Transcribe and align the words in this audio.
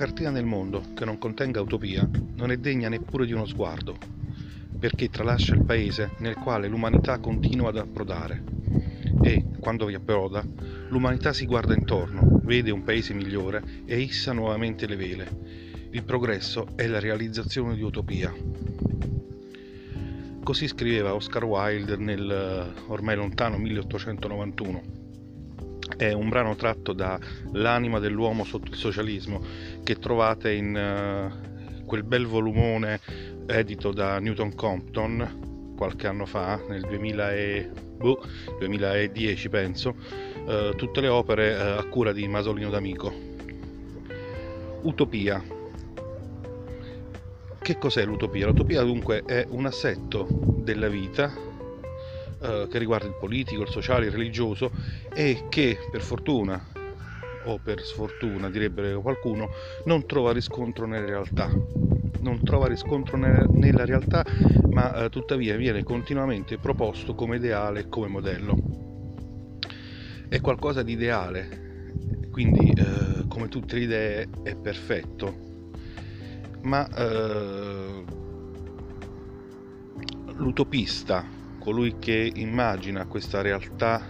Cartina 0.00 0.30
nel 0.30 0.46
mondo 0.46 0.94
che 0.94 1.04
non 1.04 1.18
contenga 1.18 1.60
utopia 1.60 2.08
non 2.36 2.50
è 2.50 2.56
degna 2.56 2.88
neppure 2.88 3.26
di 3.26 3.34
uno 3.34 3.44
sguardo, 3.44 3.98
perché 4.78 5.10
tralascia 5.10 5.52
il 5.52 5.62
paese 5.62 6.12
nel 6.20 6.36
quale 6.36 6.68
l'umanità 6.68 7.18
continua 7.18 7.68
ad 7.68 7.76
approdare. 7.76 8.42
E, 9.22 9.44
quando 9.60 9.84
vi 9.84 9.92
approda, 9.92 10.42
l'umanità 10.88 11.34
si 11.34 11.44
guarda 11.44 11.74
intorno, 11.74 12.40
vede 12.44 12.70
un 12.70 12.82
paese 12.82 13.12
migliore 13.12 13.62
e 13.84 14.00
issa 14.00 14.32
nuovamente 14.32 14.86
le 14.86 14.96
vele. 14.96 15.28
Il 15.90 16.02
progresso 16.04 16.68
è 16.76 16.86
la 16.86 16.98
realizzazione 16.98 17.74
di 17.74 17.82
utopia. 17.82 18.34
Così 20.42 20.66
scriveva 20.66 21.14
Oscar 21.14 21.44
Wilde 21.44 21.96
nel 21.98 22.30
eh, 22.30 22.80
ormai 22.86 23.16
lontano 23.16 23.58
1891 23.58 24.99
è 25.96 26.12
un 26.12 26.28
brano 26.28 26.54
tratto 26.56 26.92
da 26.92 27.18
L'anima 27.52 27.98
dell'uomo 27.98 28.44
sotto 28.44 28.70
il 28.70 28.76
socialismo 28.76 29.42
che 29.82 29.96
trovate 29.96 30.52
in 30.52 30.74
uh, 30.74 31.84
quel 31.84 32.04
bel 32.04 32.26
volumone 32.26 33.00
edito 33.46 33.92
da 33.92 34.18
Newton 34.18 34.54
Compton 34.54 35.74
qualche 35.76 36.06
anno 36.06 36.26
fa, 36.26 36.60
nel 36.68 36.82
2000 36.82 37.34
e, 37.34 37.70
boh, 37.96 38.22
2010 38.58 39.48
penso, 39.48 39.94
uh, 40.44 40.74
tutte 40.76 41.00
le 41.00 41.08
opere 41.08 41.54
uh, 41.54 41.78
a 41.78 41.84
cura 41.84 42.12
di 42.12 42.28
Masolino 42.28 42.68
D'Amico. 42.68 43.10
Utopia. 44.82 45.42
Che 47.58 47.78
cos'è 47.78 48.04
l'utopia? 48.04 48.46
L'utopia 48.46 48.82
dunque 48.82 49.22
è 49.24 49.46
un 49.48 49.64
assetto 49.64 50.28
della 50.62 50.88
vita 50.88 51.48
eh, 52.40 52.66
che 52.70 52.78
riguarda 52.78 53.06
il 53.06 53.16
politico, 53.18 53.62
il 53.62 53.68
sociale, 53.68 54.06
il 54.06 54.12
religioso 54.12 54.70
e 55.12 55.46
che 55.48 55.78
per 55.90 56.00
fortuna 56.00 56.62
o 57.44 57.58
per 57.58 57.80
sfortuna 57.80 58.50
direbbe 58.50 58.94
qualcuno 58.94 59.48
non 59.84 60.06
trova 60.06 60.32
riscontro 60.32 60.86
nella 60.86 61.06
realtà. 61.06 61.50
Non 62.20 62.42
trova 62.44 62.66
riscontro 62.66 63.16
nella 63.16 63.84
realtà 63.84 64.24
ma 64.70 65.04
eh, 65.04 65.08
tuttavia 65.08 65.56
viene 65.56 65.82
continuamente 65.82 66.58
proposto 66.58 67.14
come 67.14 67.36
ideale 67.36 67.80
e 67.80 67.88
come 67.88 68.08
modello. 68.08 68.56
È 70.28 70.40
qualcosa 70.40 70.82
di 70.82 70.92
ideale 70.92 71.68
quindi 72.30 72.70
eh, 72.70 73.26
come 73.28 73.48
tutte 73.48 73.76
le 73.76 73.82
idee 73.82 74.28
è 74.42 74.54
perfetto. 74.54 75.48
Ma 76.62 76.88
eh, 76.88 78.04
l'utopista 80.36 81.38
colui 81.60 81.98
che 82.00 82.32
immagina 82.34 83.06
questa 83.06 83.42
realtà 83.42 84.02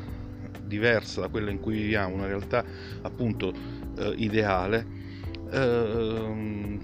diversa 0.65 1.21
da 1.21 1.29
quella 1.29 1.51
in 1.51 1.61
cui 1.61 1.75
viviamo, 1.75 2.15
una 2.15 2.27
realtà 2.27 2.65
appunto 3.03 3.53
eh, 3.99 4.15
ideale, 4.17 4.87
eh, 5.51 6.79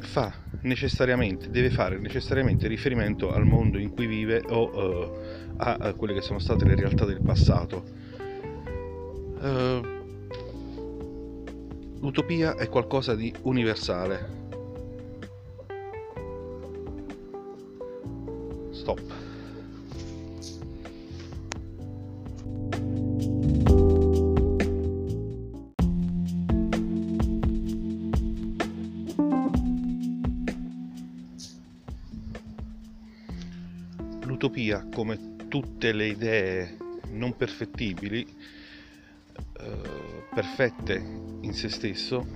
fa 0.00 0.32
necessariamente, 0.62 1.50
deve 1.50 1.70
fare 1.70 1.98
necessariamente 1.98 2.66
riferimento 2.66 3.30
al 3.32 3.44
mondo 3.44 3.78
in 3.78 3.90
cui 3.90 4.06
vive 4.06 4.42
o 4.48 4.70
eh, 4.74 5.36
a, 5.58 5.92
quelle 5.94 6.14
che 6.14 6.22
sono 6.22 6.38
state 6.38 6.64
le 6.64 6.74
realtà 6.74 7.04
del 7.04 7.20
passato. 7.20 7.84
Eh, 9.40 9.80
l'utopia 12.00 12.56
è 12.56 12.68
qualcosa 12.68 13.14
di 13.14 13.32
universale. 13.42 14.36
Stop. 18.70 19.17
L'utopia, 34.68 34.86
come 34.92 35.36
tutte 35.48 35.92
le 35.92 36.06
idee 36.06 36.76
non 37.12 37.36
perfettibili, 37.36 38.26
eh, 39.60 40.26
perfette 40.34 40.94
in 41.40 41.52
se 41.54 41.68
stesso, 41.68 42.26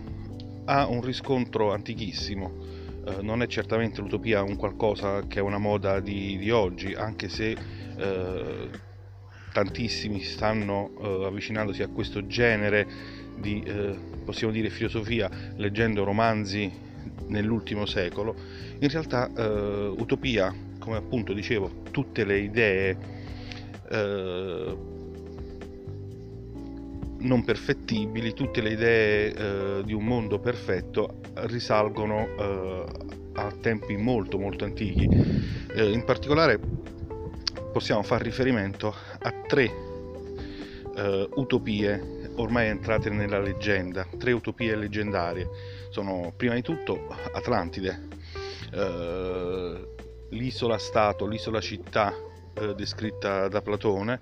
ha 0.65 0.87
un 0.87 1.03
riscontro 1.03 1.72
antichissimo. 1.72 2.81
Eh, 3.04 3.22
non 3.22 3.42
è 3.42 3.47
certamente 3.47 4.00
l'utopia 4.00 4.42
un 4.42 4.56
qualcosa 4.56 5.26
che 5.26 5.41
è 5.41 5.42
una 5.42 5.59
moda 5.59 6.00
di, 6.00 6.38
di 6.38 6.50
oggi, 6.50 6.94
anche 6.94 7.28
se 7.28 7.56
eh, 7.97 8.71
tantissimi 9.53 10.22
stanno 10.22 10.91
eh, 11.00 11.26
avvicinandosi 11.26 11.82
a 11.82 11.88
questo 11.88 12.26
genere 12.26 12.87
di, 13.37 13.62
eh, 13.62 13.98
possiamo 14.25 14.53
dire, 14.53 14.71
filosofia, 14.71 15.28
leggendo 15.56 16.04
romanzi 16.04 16.91
nell'ultimo 17.28 17.87
secolo. 17.87 18.34
In 18.78 18.88
realtà, 18.88 19.31
eh, 19.34 19.94
utopia 19.97 20.55
come 20.83 20.97
appunto 20.97 21.33
dicevo, 21.33 21.71
tutte 21.93 22.25
le 22.25 22.38
idee 22.38 22.97
eh, 23.88 24.77
non 27.19 27.44
perfettibili, 27.44 28.34
tutte 28.34 28.60
le 28.60 28.71
idee 28.71 29.33
eh, 29.33 29.83
di 29.84 29.93
un 29.93 30.05
mondo 30.05 30.41
perfetto 30.41 31.21
risalgono 31.34 32.27
eh, 32.37 32.84
a 33.34 33.53
tempi 33.60 33.97
molto 33.97 34.39
molto 34.39 34.65
antichi. 34.65 35.09
Eh, 35.75 35.93
in 35.93 36.04
particolare 36.04 36.59
possiamo 37.72 38.03
far 38.03 38.21
riferimento 38.22 38.93
a 39.21 39.33
tre 39.47 39.71
eh, 40.97 41.28
utopie 41.34 42.21
ormai 42.37 42.69
entrate 42.69 43.09
nella 43.10 43.39
leggenda, 43.39 44.04
tre 44.19 44.33
utopie 44.33 44.75
leggendarie. 44.75 45.49
Sono 45.92 46.32
prima 46.34 46.54
di 46.54 46.62
tutto 46.62 47.06
Atlantide, 47.34 48.08
eh, 48.72 49.88
l'isola 50.30 50.78
Stato, 50.78 51.26
l'isola 51.26 51.60
città 51.60 52.14
eh, 52.54 52.75
descritta 52.75 53.47
da 53.48 53.60
Platone 53.60 54.19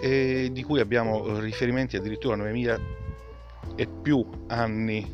e 0.00 0.48
di 0.50 0.62
cui 0.62 0.80
abbiamo 0.80 1.38
riferimenti 1.38 1.96
addirittura 1.96 2.32
a 2.32 2.38
9000 2.38 2.80
e 3.76 3.86
più 3.86 4.26
anni 4.46 5.06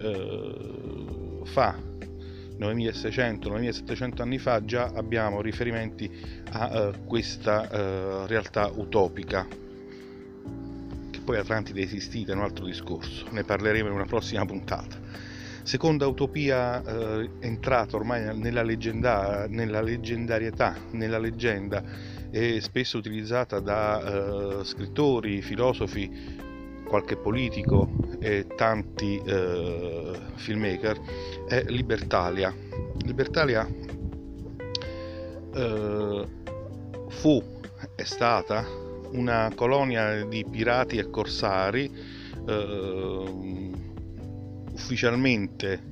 eh, 0.00 1.40
fa. 1.44 1.78
9600-9700 2.58 4.20
anni 4.20 4.38
fa 4.38 4.64
già 4.64 4.90
abbiamo 4.96 5.40
riferimenti 5.40 6.42
a 6.50 6.92
questa 7.06 8.26
realtà 8.26 8.66
utopica 8.66 9.46
poi 11.24 11.38
Atlantide 11.38 11.82
esistita 11.82 12.32
è 12.32 12.34
un 12.34 12.42
altro 12.42 12.64
discorso 12.64 13.26
ne 13.30 13.44
parleremo 13.44 13.88
in 13.88 13.94
una 13.94 14.06
prossima 14.06 14.44
puntata 14.44 15.00
seconda 15.62 16.06
utopia 16.06 16.82
eh, 16.82 17.30
entrata 17.40 17.96
ormai 17.96 18.36
nella, 18.36 18.62
leggenda, 18.62 19.46
nella, 19.48 19.80
leggendarietà, 19.80 20.76
nella 20.90 21.18
leggenda 21.18 21.82
e 22.30 22.60
spesso 22.60 22.98
utilizzata 22.98 23.60
da 23.60 24.60
eh, 24.60 24.64
scrittori, 24.64 25.42
filosofi, 25.42 26.40
qualche 26.86 27.16
politico 27.16 27.90
e 28.20 28.46
tanti 28.56 29.20
eh, 29.24 30.18
filmmaker, 30.34 31.00
è 31.46 31.64
Libertalia. 31.68 32.54
Libertalia 33.04 33.68
eh, 35.54 36.26
fu, 37.08 37.42
è 37.94 38.02
stata 38.02 38.81
una 39.12 39.50
colonia 39.54 40.24
di 40.24 40.44
pirati 40.48 40.96
e 40.96 41.10
corsari 41.10 41.90
eh, 42.46 43.24
ufficialmente 44.72 45.90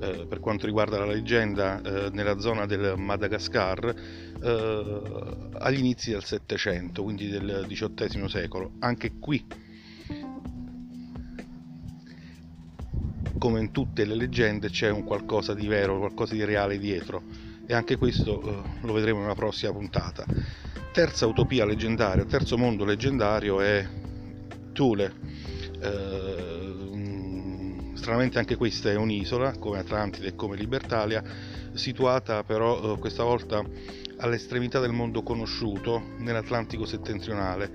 eh, 0.00 0.26
per 0.28 0.40
quanto 0.40 0.66
riguarda 0.66 0.98
la 0.98 1.06
leggenda 1.06 1.80
eh, 1.80 2.10
nella 2.12 2.38
zona 2.38 2.66
del 2.66 2.94
Madagascar 2.96 3.94
eh, 4.42 5.48
agli 5.58 5.78
inizi 5.78 6.10
del 6.10 6.24
Settecento, 6.24 7.02
quindi 7.02 7.28
del 7.28 7.64
XVIII 7.68 8.28
secolo. 8.28 8.72
Anche 8.80 9.12
qui, 9.18 9.44
come 13.38 13.60
in 13.60 13.70
tutte 13.70 14.04
le 14.04 14.14
leggende, 14.14 14.68
c'è 14.68 14.90
un 14.90 15.04
qualcosa 15.04 15.54
di 15.54 15.66
vero, 15.66 15.98
qualcosa 15.98 16.34
di 16.34 16.44
reale 16.44 16.78
dietro 16.78 17.22
e 17.66 17.72
anche 17.72 17.96
questo 17.96 18.42
eh, 18.42 18.62
lo 18.82 18.92
vedremo 18.92 19.22
una 19.22 19.34
prossima 19.34 19.72
puntata. 19.72 20.24
Terza 20.94 21.26
utopia 21.26 21.64
leggendaria, 21.64 22.24
terzo 22.24 22.56
mondo 22.56 22.84
leggendario 22.84 23.60
è 23.60 23.84
Thule. 24.72 25.12
Eh, 25.80 26.74
stranamente 27.94 28.38
anche 28.38 28.54
questa 28.54 28.92
è 28.92 28.94
un'isola, 28.94 29.58
come 29.58 29.78
Atlantide 29.80 30.28
e 30.28 30.34
come 30.36 30.56
Libertalia, 30.56 31.20
situata 31.72 32.44
però 32.44 32.92
eh, 32.92 32.98
questa 33.00 33.24
volta 33.24 33.60
all'estremità 34.18 34.78
del 34.78 34.92
mondo 34.92 35.24
conosciuto, 35.24 36.00
nell'Atlantico 36.18 36.84
settentrionale. 36.84 37.72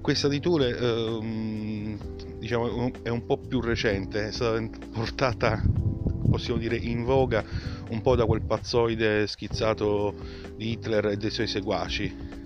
Questa 0.00 0.26
di 0.26 0.40
Tule 0.40 0.76
eh, 0.76 1.96
diciamo, 2.36 2.90
è 3.04 3.10
un 3.10 3.26
po' 3.26 3.38
più 3.38 3.60
recente, 3.60 4.26
è 4.26 4.32
stata 4.32 4.60
portata 4.90 5.62
possiamo 6.28 6.60
dire 6.60 6.76
in 6.76 7.04
voga 7.04 7.44
un 7.90 8.00
po' 8.02 8.16
da 8.16 8.24
quel 8.24 8.42
pazzoide 8.42 9.26
schizzato 9.26 10.14
di 10.56 10.70
Hitler 10.70 11.06
e 11.06 11.16
dei 11.16 11.30
suoi 11.30 11.46
seguaci. 11.46 12.38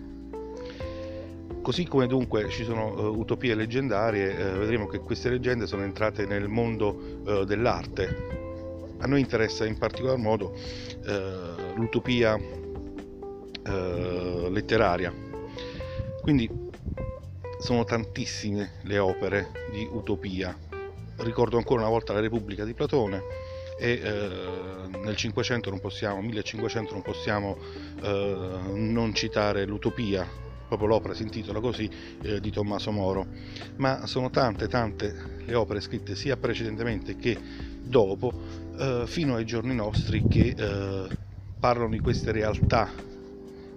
Così 1.64 1.86
come 1.86 2.06
dunque 2.06 2.50
ci 2.50 2.62
sono 2.62 2.92
uh, 2.92 3.18
utopie 3.18 3.54
leggendarie, 3.54 4.34
uh, 4.34 4.58
vedremo 4.58 4.86
che 4.86 4.98
queste 4.98 5.30
leggende 5.30 5.66
sono 5.66 5.82
entrate 5.82 6.26
nel 6.26 6.46
mondo 6.46 7.22
uh, 7.24 7.44
dell'arte. 7.44 8.96
A 8.98 9.06
noi 9.06 9.20
interessa 9.20 9.64
in 9.64 9.78
particolar 9.78 10.18
modo 10.18 10.54
l'utopia 11.76 12.38
letteraria. 14.50 15.12
Quindi 16.20 16.50
sono 17.60 17.84
tantissime 17.84 18.72
le 18.82 18.98
opere 18.98 19.50
di 19.72 19.88
utopia. 19.90 20.54
Ricordo 21.16 21.56
ancora 21.56 21.80
una 21.80 21.90
volta 21.90 22.12
la 22.12 22.20
Repubblica 22.20 22.64
di 22.64 22.74
Platone 22.74 23.22
e 23.78 24.00
nel 25.02 25.16
500 25.16 25.70
non 25.70 25.80
possiamo, 25.80 26.20
1500 26.20 26.92
non 26.92 27.02
possiamo 27.02 27.56
non 28.00 29.14
citare 29.14 29.64
l'utopia 29.66 30.43
proprio 30.66 30.88
l'opera 30.88 31.14
si 31.14 31.22
intitola 31.22 31.60
così 31.60 31.88
eh, 32.22 32.40
di 32.40 32.50
Tommaso 32.50 32.90
Moro, 32.90 33.26
ma 33.76 34.06
sono 34.06 34.30
tante 34.30 34.68
tante 34.68 35.42
le 35.44 35.54
opere 35.54 35.80
scritte 35.80 36.14
sia 36.14 36.36
precedentemente 36.36 37.16
che 37.16 37.38
dopo, 37.82 38.32
eh, 38.78 39.04
fino 39.06 39.34
ai 39.36 39.44
giorni 39.44 39.74
nostri, 39.74 40.26
che 40.28 40.54
eh, 40.56 41.08
parlano 41.58 41.90
di 41.90 42.00
queste 42.00 42.32
realtà 42.32 42.90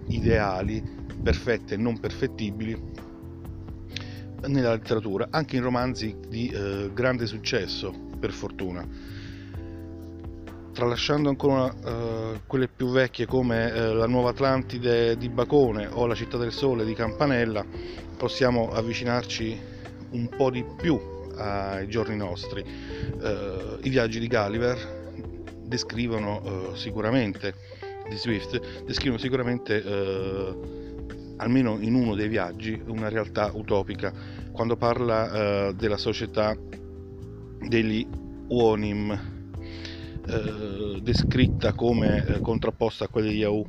ideali, 0.08 0.82
perfette 1.22 1.74
e 1.74 1.76
non 1.76 1.98
perfettibili 2.00 2.76
nella 4.46 4.72
letteratura, 4.72 5.28
anche 5.30 5.56
in 5.56 5.62
romanzi 5.62 6.16
di 6.28 6.48
eh, 6.48 6.90
grande 6.94 7.26
successo, 7.26 7.92
per 8.18 8.32
fortuna 8.32 9.16
tralasciando 10.78 11.28
ancora 11.28 11.64
uh, 11.64 12.38
quelle 12.46 12.68
più 12.68 12.90
vecchie 12.92 13.26
come 13.26 13.68
uh, 13.68 13.94
la 13.94 14.06
Nuova 14.06 14.30
Atlantide 14.30 15.16
di 15.16 15.28
Bacone 15.28 15.88
o 15.90 16.06
la 16.06 16.14
Città 16.14 16.36
del 16.36 16.52
Sole 16.52 16.84
di 16.84 16.94
Campanella, 16.94 17.64
possiamo 18.16 18.70
avvicinarci 18.70 19.60
un 20.10 20.28
po' 20.28 20.52
di 20.52 20.64
più 20.80 20.96
ai 21.36 21.88
giorni 21.88 22.14
nostri. 22.14 22.60
Uh, 22.60 23.78
I 23.80 23.88
viaggi 23.88 24.20
di 24.20 24.28
Gulliver 24.28 25.16
descrivono 25.64 26.70
sicuramente, 26.74 27.54
di 28.08 28.16
Swift, 28.16 28.84
descrivono 28.84 29.20
sicuramente, 29.20 29.82
almeno 31.38 31.76
in 31.80 31.94
uno 31.94 32.14
dei 32.14 32.28
viaggi, 32.28 32.80
una 32.86 33.08
realtà 33.08 33.50
utopica, 33.52 34.12
quando 34.52 34.76
parla 34.76 35.72
della 35.72 35.98
società 35.98 36.56
degli 37.66 38.06
Uonim 38.46 39.37
eh, 40.28 41.00
descritta 41.00 41.72
come 41.72 42.22
eh, 42.26 42.40
contrapposta 42.40 43.04
a 43.04 43.08
quella 43.08 43.30
di 43.30 43.38
Yahoo. 43.38 43.66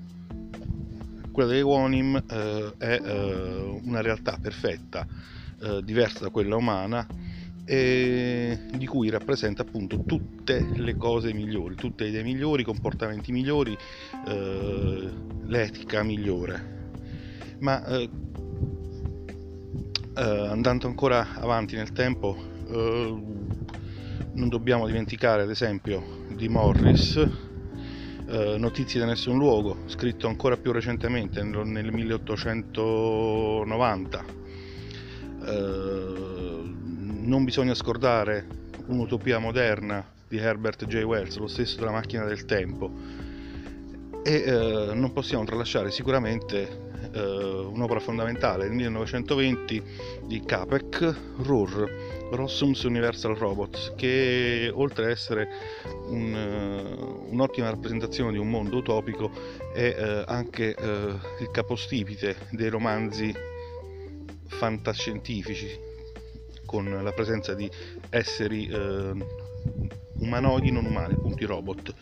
Quella 1.32 1.50
dei 1.50 1.62
Wonim 1.62 2.22
eh, 2.30 2.74
è 2.78 3.00
eh, 3.02 3.80
una 3.84 4.02
realtà 4.02 4.38
perfetta, 4.42 5.08
diversa 5.84 6.20
da 6.22 6.30
quella 6.30 6.56
umana 6.56 7.06
e 7.66 8.58
di 8.78 8.86
cui 8.86 9.10
rappresenta 9.10 9.64
appunto 9.64 10.06
tutte 10.06 10.66
le 10.74 10.96
cose 10.96 11.34
migliori, 11.34 11.76
tutte 11.76 12.06
le 12.06 12.12
idee 12.12 12.24
migliori, 12.24 12.62
i 12.62 12.66
comportamenti 12.66 13.34
migliori, 13.34 13.78
l'etica 15.48 16.02
migliore. 16.02 16.92
Ma 17.60 17.84
andando 20.14 20.88
ancora 20.88 21.36
avanti 21.36 21.76
nel 21.76 21.92
tempo, 21.92 22.38
non 22.70 24.48
dobbiamo 24.48 24.88
dimenticare 24.88 25.42
ad 25.42 25.50
esempio 25.50 26.19
di 26.40 26.48
Morris, 26.48 27.18
eh, 27.18 27.28
Notizie 28.58 29.02
da 29.02 29.06
nessun 29.06 29.38
luogo, 29.38 29.80
scritto 29.88 30.28
ancora 30.28 30.56
più 30.56 30.72
recentemente 30.72 31.44
nel 31.44 31.92
1890. 31.92 34.26
Eh, 35.46 36.62
non 36.64 37.44
bisogna 37.44 37.74
scordare 37.74 38.48
un'utopia 38.86 39.40
moderna 39.40 40.02
di 40.30 40.38
Herbert 40.38 40.86
J. 40.86 41.04
Wells, 41.04 41.36
lo 41.36 41.48
stesso 41.48 41.78
della 41.78 41.92
macchina 41.92 42.24
del 42.24 42.46
tempo. 42.46 42.90
E 44.24 44.34
eh, 44.34 44.92
non 44.94 45.12
possiamo 45.12 45.44
tralasciare 45.44 45.92
sicuramente 45.92 46.88
eh, 47.12 47.20
un'opera 47.20 48.00
fondamentale 48.00 48.66
del 48.66 48.74
1920 48.74 49.84
di 50.26 50.42
Capek, 50.42 51.16
Rur, 51.38 51.90
Rossum's 52.32 52.84
Universal 52.84 53.36
Robots, 53.36 53.94
che 53.96 54.72
oltre 54.74 55.06
ad 55.06 55.10
essere 55.12 55.48
un, 56.10 56.34
uh, 56.34 57.34
un'ottima 57.34 57.70
rappresentazione 57.70 58.32
di 58.32 58.38
un 58.38 58.50
mondo 58.50 58.78
utopico 58.78 59.32
è 59.74 59.96
uh, 59.98 60.24
anche 60.28 60.76
uh, 60.78 60.84
il 61.42 61.50
capostipite 61.52 62.36
dei 62.52 62.70
romanzi 62.70 63.34
fantascientifici 64.48 65.88
con 66.66 66.86
la 67.02 67.12
presenza 67.14 67.56
di 67.56 67.70
esseri 68.10 68.70
umanoidi 70.18 70.72
non 70.72 70.86
umani, 70.86 71.14
appunto 71.14 71.44
i 71.44 71.48
robot. 71.48 71.94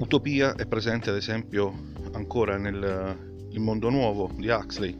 Utopia 0.00 0.54
è 0.54 0.64
presente 0.66 1.10
ad 1.10 1.16
esempio 1.16 1.74
ancora 2.12 2.56
nel 2.56 3.48
mondo 3.58 3.90
nuovo 3.90 4.30
di 4.34 4.48
Huxley 4.48 4.96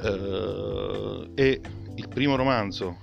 eh, 0.00 1.30
e 1.34 1.60
il 1.96 2.08
primo 2.08 2.36
romanzo 2.36 2.96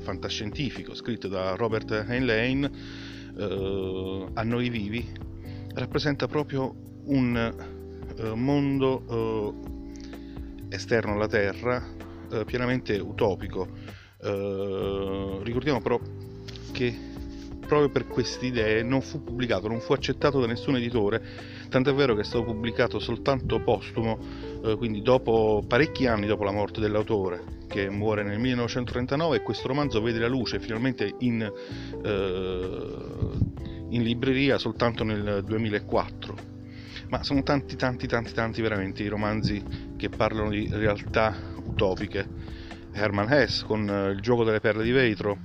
fantascientifico 0.00 0.94
scritto 0.94 1.28
da 1.28 1.54
Robert 1.54 1.90
Heinlein 1.90 2.70
eh, 3.38 4.26
A 4.34 4.42
noi 4.42 4.68
vivi 4.68 5.10
rappresenta 5.72 6.26
proprio 6.26 7.00
un 7.04 7.54
eh, 8.18 8.34
mondo 8.34 9.54
eh, 10.68 10.74
esterno 10.76 11.14
alla 11.14 11.28
Terra 11.28 11.82
eh, 12.30 12.44
pienamente 12.44 12.98
utopico. 12.98 13.68
Eh, 14.20 15.38
ricordiamo 15.42 15.80
però 15.80 15.98
che 16.72 17.05
proprio 17.66 17.90
per 17.90 18.06
queste 18.06 18.46
idee 18.46 18.82
non 18.82 19.00
fu 19.00 19.22
pubblicato, 19.22 19.68
non 19.68 19.80
fu 19.80 19.92
accettato 19.92 20.40
da 20.40 20.46
nessun 20.46 20.76
editore, 20.76 21.22
tant'è 21.68 21.92
vero 21.92 22.14
che 22.14 22.22
è 22.22 22.24
stato 22.24 22.44
pubblicato 22.44 22.98
soltanto 22.98 23.60
postumo, 23.60 24.18
eh, 24.64 24.76
quindi 24.76 25.02
dopo 25.02 25.64
parecchi 25.66 26.06
anni 26.06 26.26
dopo 26.26 26.44
la 26.44 26.52
morte 26.52 26.80
dell'autore, 26.80 27.42
che 27.68 27.90
muore 27.90 28.22
nel 28.22 28.38
1939 28.38 29.36
e 29.36 29.42
questo 29.42 29.68
romanzo 29.68 30.00
vede 30.00 30.18
la 30.18 30.28
luce 30.28 30.60
finalmente 30.60 31.14
in, 31.18 31.42
eh, 31.42 32.68
in 33.90 34.02
libreria 34.02 34.58
soltanto 34.58 35.04
nel 35.04 35.42
2004. 35.44 36.54
Ma 37.08 37.22
sono 37.22 37.42
tanti, 37.42 37.76
tanti, 37.76 38.06
tanti, 38.08 38.32
tanti 38.32 38.62
veramente 38.62 39.02
i 39.02 39.08
romanzi 39.08 39.62
che 39.96 40.08
parlano 40.08 40.50
di 40.50 40.68
realtà 40.72 41.34
utopiche. 41.64 42.64
Herman 42.92 43.30
Hess 43.30 43.62
con 43.62 43.88
eh, 43.88 44.10
Il 44.10 44.20
gioco 44.20 44.42
delle 44.42 44.60
perle 44.60 44.82
di 44.82 44.90
vetro, 44.90 45.38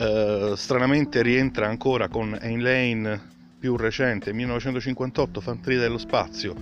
eh, 0.00 0.54
stranamente 0.56 1.20
rientra 1.20 1.68
ancora 1.68 2.08
con 2.08 2.30
Lane 2.30 3.20
più 3.58 3.76
recente, 3.76 4.32
1958, 4.32 5.42
Fanteria 5.42 5.80
dello 5.80 5.98
Spazio, 5.98 6.54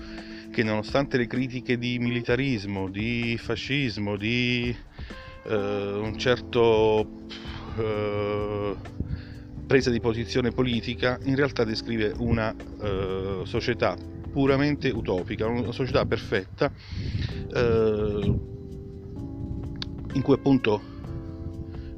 che 0.51 0.65
nonostante 0.65 1.17
le 1.17 1.29
critiche 1.29 1.79
di 1.79 2.01
militarismo, 2.01 2.89
di 2.89 3.39
fascismo, 3.41 4.17
di 4.17 4.77
uh, 5.45 5.53
un 5.53 6.15
certo 6.19 7.09
uh, 7.77 8.77
presa 9.69 9.91
di 9.91 10.01
posizione 10.01 10.51
politica, 10.51 11.21
in 11.23 11.37
realtà 11.37 11.63
descrive 11.63 12.13
una 12.19 12.53
società 13.45 13.97
puramente 14.33 14.91
utopica, 14.91 15.47
una 15.47 15.71
società 15.71 16.05
perfetta 16.07 16.73
in 20.13 20.23
cui 20.23 20.35
appunto 20.35 20.81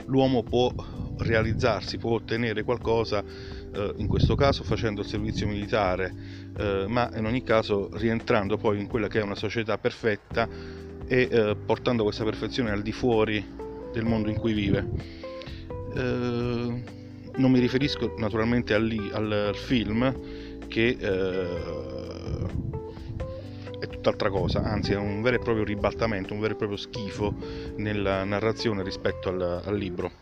l'uomo 0.04 0.42
può 0.42 0.75
realizzarsi, 1.23 1.99
può 1.99 2.12
ottenere 2.12 2.62
qualcosa, 2.62 3.23
eh, 3.23 3.95
in 3.97 4.07
questo 4.07 4.35
caso 4.35 4.65
facendo 4.65 5.00
il 5.00 5.07
servizio 5.07 5.47
militare, 5.47 6.12
eh, 6.57 6.85
ma 6.89 7.11
in 7.17 7.27
ogni 7.27 7.43
caso 7.43 7.91
rientrando 7.93 8.57
poi 8.57 8.81
in 8.81 8.87
quella 8.87 9.09
che 9.09 9.21
è 9.21 9.23
una 9.23 9.35
società 9.35 9.79
perfetta 9.79 10.49
e 11.07 11.29
eh, 11.31 11.57
portando 11.65 12.05
questa 12.05 12.25
perfezione 12.25 12.71
al 12.71 12.83
di 12.83 12.93
fuori 12.93 13.45
del 13.93 14.05
mondo 14.05 14.31
in 14.31 14.37
cui 14.37 14.53
vive. 14.53 14.89
Eh, 15.95 16.99
non 17.37 17.50
mi 17.50 17.59
riferisco 17.59 18.15
naturalmente 18.19 18.75
al, 18.75 18.91
al, 19.12 19.33
al 19.33 19.57
film 19.57 20.15
che 20.69 20.97
eh, 20.99 21.49
è 23.81 23.89
tutt'altra 23.89 24.29
cosa, 24.29 24.62
anzi 24.62 24.93
è 24.93 24.97
un 24.97 25.23
vero 25.23 25.37
e 25.37 25.39
proprio 25.39 25.65
ribaltamento, 25.65 26.35
un 26.35 26.41
vero 26.41 26.53
e 26.53 26.57
proprio 26.57 26.79
schifo 26.79 27.35
nella 27.77 28.25
narrazione 28.25 28.83
rispetto 28.83 29.31
al, 29.31 29.62
al 29.65 29.77
libro. 29.77 30.20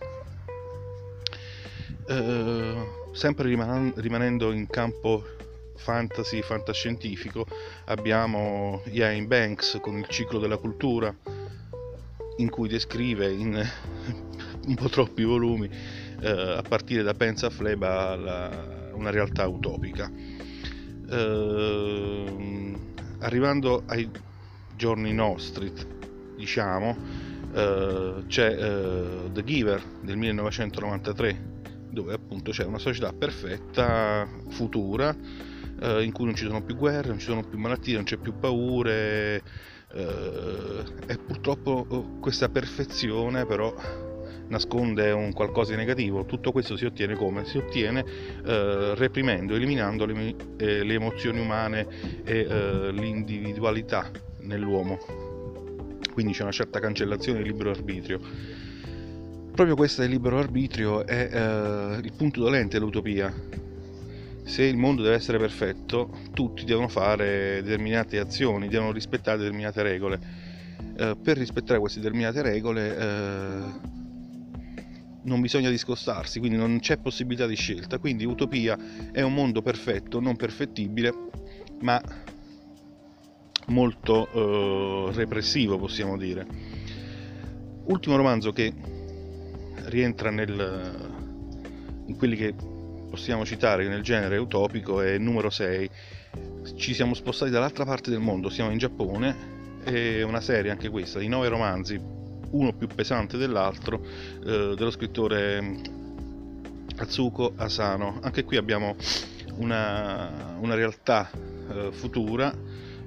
Eh, 2.11 2.87
sempre 3.13 3.49
riman- 3.49 3.93
rimanendo 3.97 4.51
in 4.53 4.67
campo 4.69 5.23
fantasy, 5.77 6.41
fantascientifico, 6.41 7.47
abbiamo 7.85 8.81
Ian 8.87 9.27
Banks 9.27 9.77
con 9.83 9.99
il 9.99 10.07
ciclo 10.09 10.39
della 10.39 10.57
cultura, 10.57 11.15
in 12.39 12.49
cui 12.49 12.67
descrive 12.67 13.31
in 13.31 13.63
un 14.67 14.75
po' 14.75 14.89
troppi 14.89 15.23
volumi, 15.23 15.69
eh, 16.21 16.57
a 16.57 16.63
partire 16.63 17.03
da 17.03 17.13
Pensa 17.13 17.51
Fleba, 17.51 18.17
la, 18.17 18.91
una 18.95 19.11
realtà 19.11 19.47
utopica. 19.47 20.11
eh, 21.11 22.75
arrivando 23.21 23.85
ai 23.87 24.11
giorni 24.75 25.13
nostri, 25.13 25.71
diciamo, 26.37 27.27
c'è 28.27 28.57
The 29.33 29.45
Giver 29.45 29.83
del 30.03 30.17
1993 30.17 31.58
dove 31.91 32.15
appunto 32.15 32.51
c'è 32.51 32.65
una 32.65 32.79
società 32.79 33.13
perfetta, 33.13 34.29
futura, 34.49 35.15
eh, 35.81 36.03
in 36.03 36.13
cui 36.13 36.25
non 36.25 36.35
ci 36.35 36.45
sono 36.45 36.63
più 36.63 36.77
guerre, 36.77 37.09
non 37.09 37.19
ci 37.19 37.27
sono 37.27 37.43
più 37.43 37.59
malattie, 37.59 37.95
non 37.95 38.05
c'è 38.05 38.17
più 38.17 38.39
paure 38.39 39.43
eh, 39.93 40.83
e 41.07 41.19
purtroppo 41.19 41.87
eh, 41.91 42.21
questa 42.21 42.49
perfezione 42.49 43.47
però 43.47 43.75
nasconde 44.49 45.11
un 45.11 45.33
qualcosa 45.33 45.73
di 45.73 45.77
negativo. 45.77 46.25
Tutto 46.25 46.53
questo 46.53 46.77
si 46.77 46.85
ottiene 46.85 47.15
come? 47.15 47.45
Si 47.45 47.59
ottiene 47.59 48.05
eh, 48.45 48.95
reprimendo, 48.95 49.55
eliminando 49.55 50.05
le, 50.07 50.35
eh, 50.57 50.83
le, 50.85 50.95
emozioni 50.95 51.39
umane 51.39 51.87
e 52.25 52.47
eh, 52.49 52.91
l'individualità 52.93 54.11
nell'uomo. 54.41 54.99
Quindi 56.13 56.33
c'è 56.33 56.43
una 56.43 56.53
certa 56.53 56.81
cancellazione 56.81 57.39
del 57.39 57.49
libero 57.49 57.71
arbitrio. 57.71 58.21
Proprio 59.59 59.77
questo 59.77 60.03
del 60.03 60.11
libero 60.11 60.39
arbitrio 60.39 61.05
è 61.05 61.31
eh, 61.33 61.99
il 62.01 62.13
punto 62.17 62.43
dolente 62.43 62.79
dell'utopia. 62.79 63.35
Se 64.45 64.63
il 64.63 64.77
mondo 64.77 65.03
deve 65.03 65.17
essere 65.17 65.37
perfetto, 65.37 66.17
tutti 66.33 66.65
devono 66.65 66.87
fare 66.87 67.61
determinate 67.61 68.21
azioni, 68.21 68.69
devono 68.69 68.93
rispettare 68.93 69.37
determinate 69.37 69.83
regole. 69.83 70.21
Eh, 70.97 71.17
per 71.21 71.39
rispettare 71.39 71.81
queste 71.81 71.99
determinate 71.99 72.41
regole 72.41 72.99
eh, 72.99 73.63
non 75.23 75.41
bisogna 75.41 75.71
discostarsi, 75.71 76.39
quindi 76.39 76.57
non 76.57 76.79
c'è 76.79 76.99
possibilità 76.99 77.49
di 77.49 77.57
scelta. 77.57 77.99
Quindi 77.99 78.25
Utopia 78.27 78.79
è 79.11 79.23
un 79.23 79.35
mondo 79.35 79.61
perfetto, 79.61 80.21
non 80.21 80.37
perfettibile, 80.37 81.13
ma 81.81 82.01
molto 83.67 84.29
eh, 85.09 85.13
repressivo, 85.15 85.79
possiamo 85.79 86.17
dire. 86.17 86.47
Ultimo 87.87 88.15
romanzo 88.15 88.53
che 88.53 88.98
rientra 89.89 90.31
nel, 90.31 91.13
in 92.07 92.17
quelli 92.17 92.37
che 92.37 92.55
possiamo 93.09 93.45
citare 93.45 93.89
nel 93.89 94.03
genere 94.03 94.37
utopico 94.37 95.01
è 95.01 95.19
numero 95.19 95.51
6. 95.51 95.91
Ci 96.77 96.95
siamo 96.95 97.15
spostati 97.15 97.51
dall'altra 97.51 97.85
parte 97.85 98.11
del 98.11 98.21
mondo, 98.21 98.49
siamo 98.51 98.71
in 98.71 98.79
Giappone, 98.79 99.57
è 99.85 100.23
una 100.23 100.41
serie 100.41 100.71
anche 100.71 100.89
questa 100.89 101.19
di 101.19 101.29
nove 101.29 101.49
romanzi 101.49 102.01
uno 102.51 102.73
più 102.73 102.87
pesante 102.87 103.37
dell'altro, 103.37 104.03
eh, 104.05 104.75
dello 104.77 104.91
scrittore 104.91 105.81
Atsuko 106.97 107.53
Asano. 107.57 108.19
Anche 108.23 108.45
qui 108.45 108.57
abbiamo 108.57 108.97
una, 109.57 110.57
una 110.59 110.75
realtà 110.75 111.31
eh, 111.31 111.91
futura, 111.93 112.53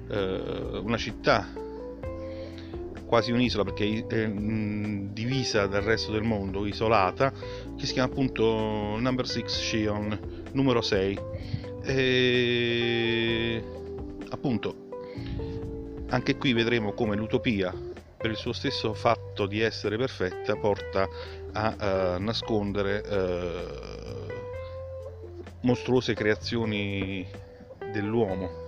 eh, 0.08 0.80
una 0.82 0.96
città 0.96 1.48
quasi 3.12 3.30
un'isola 3.30 3.62
perché 3.62 4.06
è 4.08 4.26
mh, 4.26 5.12
divisa 5.12 5.66
dal 5.66 5.82
resto 5.82 6.12
del 6.12 6.22
mondo, 6.22 6.64
isolata, 6.64 7.30
che 7.76 7.84
si 7.84 7.92
chiama 7.92 8.10
appunto 8.10 8.42
Number 8.98 9.26
6 9.26 9.42
Shion, 9.48 10.48
numero 10.52 10.80
6. 10.80 11.18
E 11.84 13.62
appunto 14.30 14.88
anche 16.08 16.36
qui 16.38 16.54
vedremo 16.54 16.94
come 16.94 17.14
l'utopia 17.14 17.70
per 18.16 18.30
il 18.30 18.36
suo 18.38 18.54
stesso 18.54 18.94
fatto 18.94 19.44
di 19.44 19.60
essere 19.60 19.98
perfetta 19.98 20.56
porta 20.56 21.06
a 21.52 22.16
uh, 22.16 22.22
nascondere 22.22 23.02
uh, 23.10 24.32
mostruose 25.60 26.14
creazioni 26.14 27.26
dell'uomo 27.92 28.61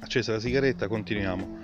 accesa 0.00 0.32
la 0.32 0.40
sigaretta, 0.40 0.88
continuiamo. 0.88 1.58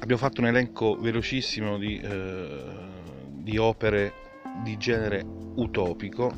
Abbiamo 0.00 0.20
fatto 0.20 0.40
un 0.40 0.46
elenco 0.46 0.96
velocissimo 0.98 1.76
di, 1.76 2.00
eh, 2.00 2.64
di 3.30 3.58
opere 3.58 4.12
di 4.62 4.76
genere 4.78 5.24
utopico. 5.56 6.32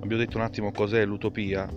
Abbiamo 0.00 0.22
detto 0.22 0.36
un 0.36 0.44
attimo 0.44 0.70
cos'è 0.70 1.04
l'utopia. 1.04 1.68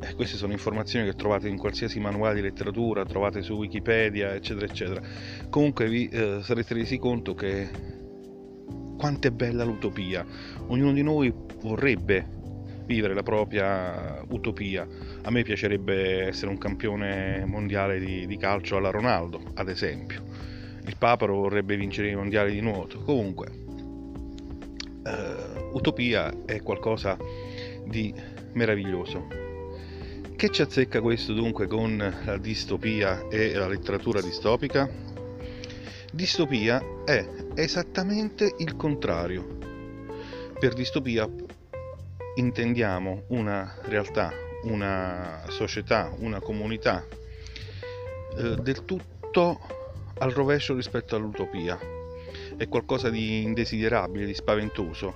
Eh, 0.00 0.14
queste 0.14 0.36
sono 0.36 0.52
informazioni 0.52 1.04
che 1.04 1.14
trovate 1.14 1.48
in 1.48 1.58
qualsiasi 1.58 2.00
manuale 2.00 2.36
di 2.36 2.40
letteratura, 2.40 3.04
trovate 3.04 3.42
su 3.42 3.54
Wikipedia, 3.54 4.34
eccetera, 4.34 4.66
eccetera. 4.66 5.02
Comunque 5.50 5.88
vi 5.88 6.08
eh, 6.08 6.38
sarete 6.42 6.74
resi 6.74 6.98
conto 6.98 7.34
che 7.34 7.68
quanto 8.96 9.28
è 9.28 9.30
bella 9.30 9.64
l'utopia. 9.64 10.24
Ognuno 10.68 10.92
di 10.92 11.02
noi 11.02 11.32
vorrebbe 11.60 12.40
vivere 12.86 13.14
la 13.14 13.22
propria 13.22 14.24
utopia. 14.28 14.86
A 15.22 15.30
me 15.30 15.42
piacerebbe 15.42 16.26
essere 16.26 16.50
un 16.50 16.58
campione 16.58 17.44
mondiale 17.46 17.98
di, 17.98 18.26
di 18.26 18.36
calcio 18.36 18.76
alla 18.76 18.90
Ronaldo, 18.90 19.40
ad 19.54 19.68
esempio. 19.68 20.22
Il 20.84 20.96
Paparo 20.98 21.36
vorrebbe 21.36 21.76
vincere 21.76 22.08
i 22.08 22.16
mondiali 22.16 22.52
di 22.52 22.60
nuoto. 22.60 23.00
Comunque, 23.00 23.46
uh, 25.04 25.76
utopia 25.76 26.44
è 26.44 26.60
qualcosa 26.60 27.16
di 27.86 28.12
meraviglioso. 28.52 29.28
Che 30.34 30.48
ci 30.50 30.62
azzecca 30.62 31.00
questo 31.00 31.34
dunque 31.34 31.68
con 31.68 31.96
la 32.24 32.36
distopia 32.36 33.28
e 33.28 33.54
la 33.54 33.68
letteratura 33.68 34.20
distopica? 34.20 34.90
Distopia 36.12 36.82
è 37.04 37.24
esattamente 37.54 38.52
il 38.58 38.74
contrario. 38.74 39.58
Per 40.58 40.74
distopia 40.74 41.28
intendiamo 42.36 43.24
una 43.28 43.76
realtà, 43.82 44.32
una 44.64 45.44
società, 45.48 46.12
una 46.18 46.40
comunità 46.40 47.04
eh, 48.36 48.56
del 48.56 48.84
tutto 48.84 49.60
al 50.18 50.30
rovescio 50.30 50.74
rispetto 50.74 51.16
all'utopia. 51.16 51.78
È 52.56 52.68
qualcosa 52.68 53.10
di 53.10 53.42
indesiderabile, 53.42 54.26
di 54.26 54.34
spaventoso. 54.34 55.14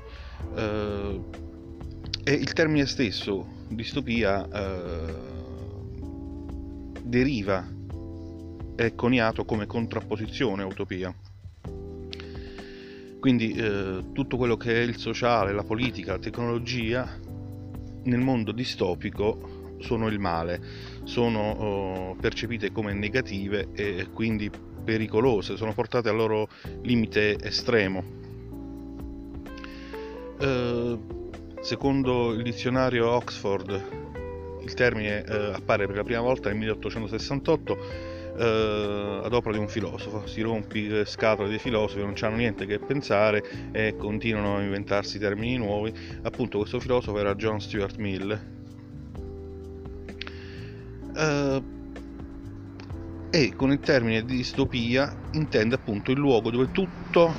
Eh, 0.54 1.20
e 2.24 2.32
il 2.32 2.52
termine 2.52 2.86
stesso, 2.86 3.46
distopia, 3.68 4.48
eh, 4.48 5.14
deriva, 7.02 7.64
è 8.74 8.94
coniato 8.94 9.44
come 9.44 9.66
contrapposizione 9.66 10.62
a 10.62 10.66
utopia. 10.66 11.14
Quindi 13.26 13.54
eh, 13.54 14.12
tutto 14.12 14.36
quello 14.36 14.56
che 14.56 14.72
è 14.72 14.78
il 14.84 14.98
sociale, 14.98 15.52
la 15.52 15.64
politica, 15.64 16.12
la 16.12 16.20
tecnologia 16.20 17.18
nel 18.04 18.20
mondo 18.20 18.52
distopico 18.52 19.74
sono 19.80 20.06
il 20.06 20.20
male, 20.20 20.60
sono 21.02 21.40
oh, 21.40 22.14
percepite 22.14 22.70
come 22.70 22.92
negative 22.92 23.70
e 23.74 24.10
quindi 24.12 24.48
pericolose, 24.84 25.56
sono 25.56 25.74
portate 25.74 26.08
al 26.08 26.14
loro 26.14 26.48
limite 26.82 27.36
estremo. 27.42 28.04
Eh, 30.38 30.98
secondo 31.62 32.32
il 32.32 32.44
dizionario 32.44 33.10
Oxford 33.10 34.04
il 34.62 34.74
termine 34.74 35.24
eh, 35.24 35.52
appare 35.52 35.88
per 35.88 35.96
la 35.96 36.04
prima 36.04 36.20
volta 36.20 36.48
nel 36.48 36.58
1868 36.58 38.05
eh, 38.38 39.20
ad 39.24 39.32
opera 39.32 39.54
di 39.54 39.58
un 39.58 39.68
filosofo. 39.68 40.26
Si 40.26 40.40
rompi 40.40 40.88
le 40.88 41.04
scatole 41.04 41.48
dei 41.48 41.58
filosofi, 41.58 42.00
non 42.00 42.14
hanno 42.20 42.36
niente 42.36 42.66
che 42.66 42.78
pensare 42.78 43.70
e 43.72 43.96
continuano 43.96 44.56
a 44.56 44.62
inventarsi 44.62 45.18
termini 45.18 45.56
nuovi. 45.56 45.92
Appunto, 46.22 46.58
questo 46.58 46.80
filosofo 46.80 47.18
era 47.18 47.34
John 47.34 47.60
Stuart 47.60 47.96
Mill. 47.96 48.54
Eh, 51.16 51.62
e 53.30 53.54
con 53.54 53.70
il 53.72 53.80
termine 53.80 54.24
di 54.24 54.36
distopia 54.36 55.14
intende 55.32 55.74
appunto 55.74 56.10
il 56.10 56.18
luogo 56.18 56.50
dove 56.50 56.70
tutto 56.70 57.34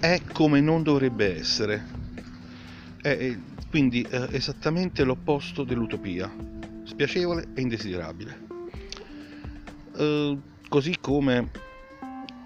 è 0.00 0.20
come 0.32 0.60
non 0.60 0.82
dovrebbe 0.82 1.38
essere. 1.38 1.98
È 3.00 3.36
quindi 3.70 4.04
eh, 4.10 4.26
esattamente 4.32 5.04
l'opposto 5.04 5.62
dell'utopia, 5.62 6.30
spiacevole 6.84 7.46
e 7.54 7.60
indesiderabile. 7.60 8.49
Eh, 10.00 10.38
così 10.66 10.96
come 10.98 11.50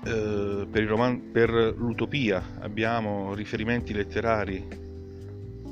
eh, 0.04 0.66
per, 0.68 0.84
roman- 0.86 1.30
per, 1.30 1.50
l'utopia 1.76 2.42
abbiamo 2.58 3.32
riferimenti 3.32 3.92
letterari 3.92 4.66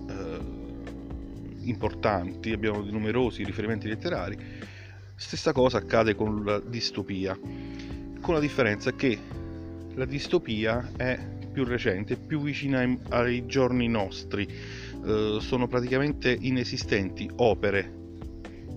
eh, 0.09 0.39
importanti, 1.63 2.53
abbiamo 2.53 2.83
numerosi 2.83 3.43
riferimenti 3.43 3.89
letterari, 3.89 4.39
Stessa 5.15 5.53
cosa 5.53 5.79
accade 5.79 6.17
con 6.17 6.45
la 6.45 6.59
distopia, 6.59 7.39
con 8.21 8.35
la 8.35 8.41
differenza 8.41 8.93
che 8.93 9.17
la 9.95 10.05
distopia 10.05 10.91
è 10.97 11.17
più 11.53 11.65
recente, 11.65 12.17
più 12.17 12.41
vicina 12.41 12.81
ai, 12.81 12.99
ai 13.11 13.47
giorni 13.47 13.87
nostri, 13.87 14.49
eh, 15.05 15.37
sono 15.41 15.69
praticamente 15.69 16.37
inesistenti 16.41 17.31
opere 17.37 18.02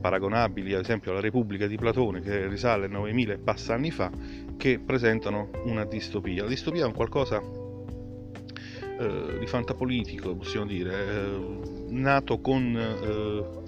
paragonabili 0.05 0.75
ad 0.75 0.81
esempio 0.81 1.09
alla 1.09 1.19
Repubblica 1.19 1.65
di 1.65 1.77
Platone 1.77 2.21
che 2.21 2.47
risale 2.47 2.85
a 2.85 2.89
9000 2.89 3.33
e 3.33 3.37
passa 3.39 3.73
anni 3.73 3.89
fa 3.89 4.11
che 4.55 4.77
presentano 4.77 5.49
una 5.63 5.83
distopia. 5.83 6.43
La 6.43 6.49
distopia 6.49 6.83
è 6.83 6.85
un 6.85 6.93
qualcosa 6.93 7.41
eh, 8.99 9.37
di 9.39 9.47
fantapolitico, 9.47 10.35
possiamo 10.35 10.67
dire, 10.67 10.93
eh, 10.93 11.39
nato 11.89 12.39
con 12.39 12.77
eh, 12.77 13.63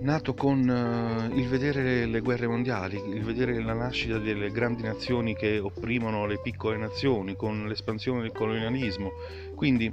nato 0.00 0.34
con 0.34 0.60
uh, 0.68 1.36
il 1.36 1.48
vedere 1.48 2.06
le 2.06 2.20
guerre 2.20 2.46
mondiali, 2.46 3.02
il 3.08 3.24
vedere 3.24 3.60
la 3.60 3.74
nascita 3.74 4.18
delle 4.18 4.50
grandi 4.52 4.82
nazioni 4.82 5.34
che 5.34 5.58
opprimono 5.58 6.24
le 6.26 6.40
piccole 6.40 6.76
nazioni, 6.76 7.34
con 7.34 7.66
l'espansione 7.66 8.22
del 8.22 8.30
colonialismo. 8.30 9.10
Quindi 9.56 9.92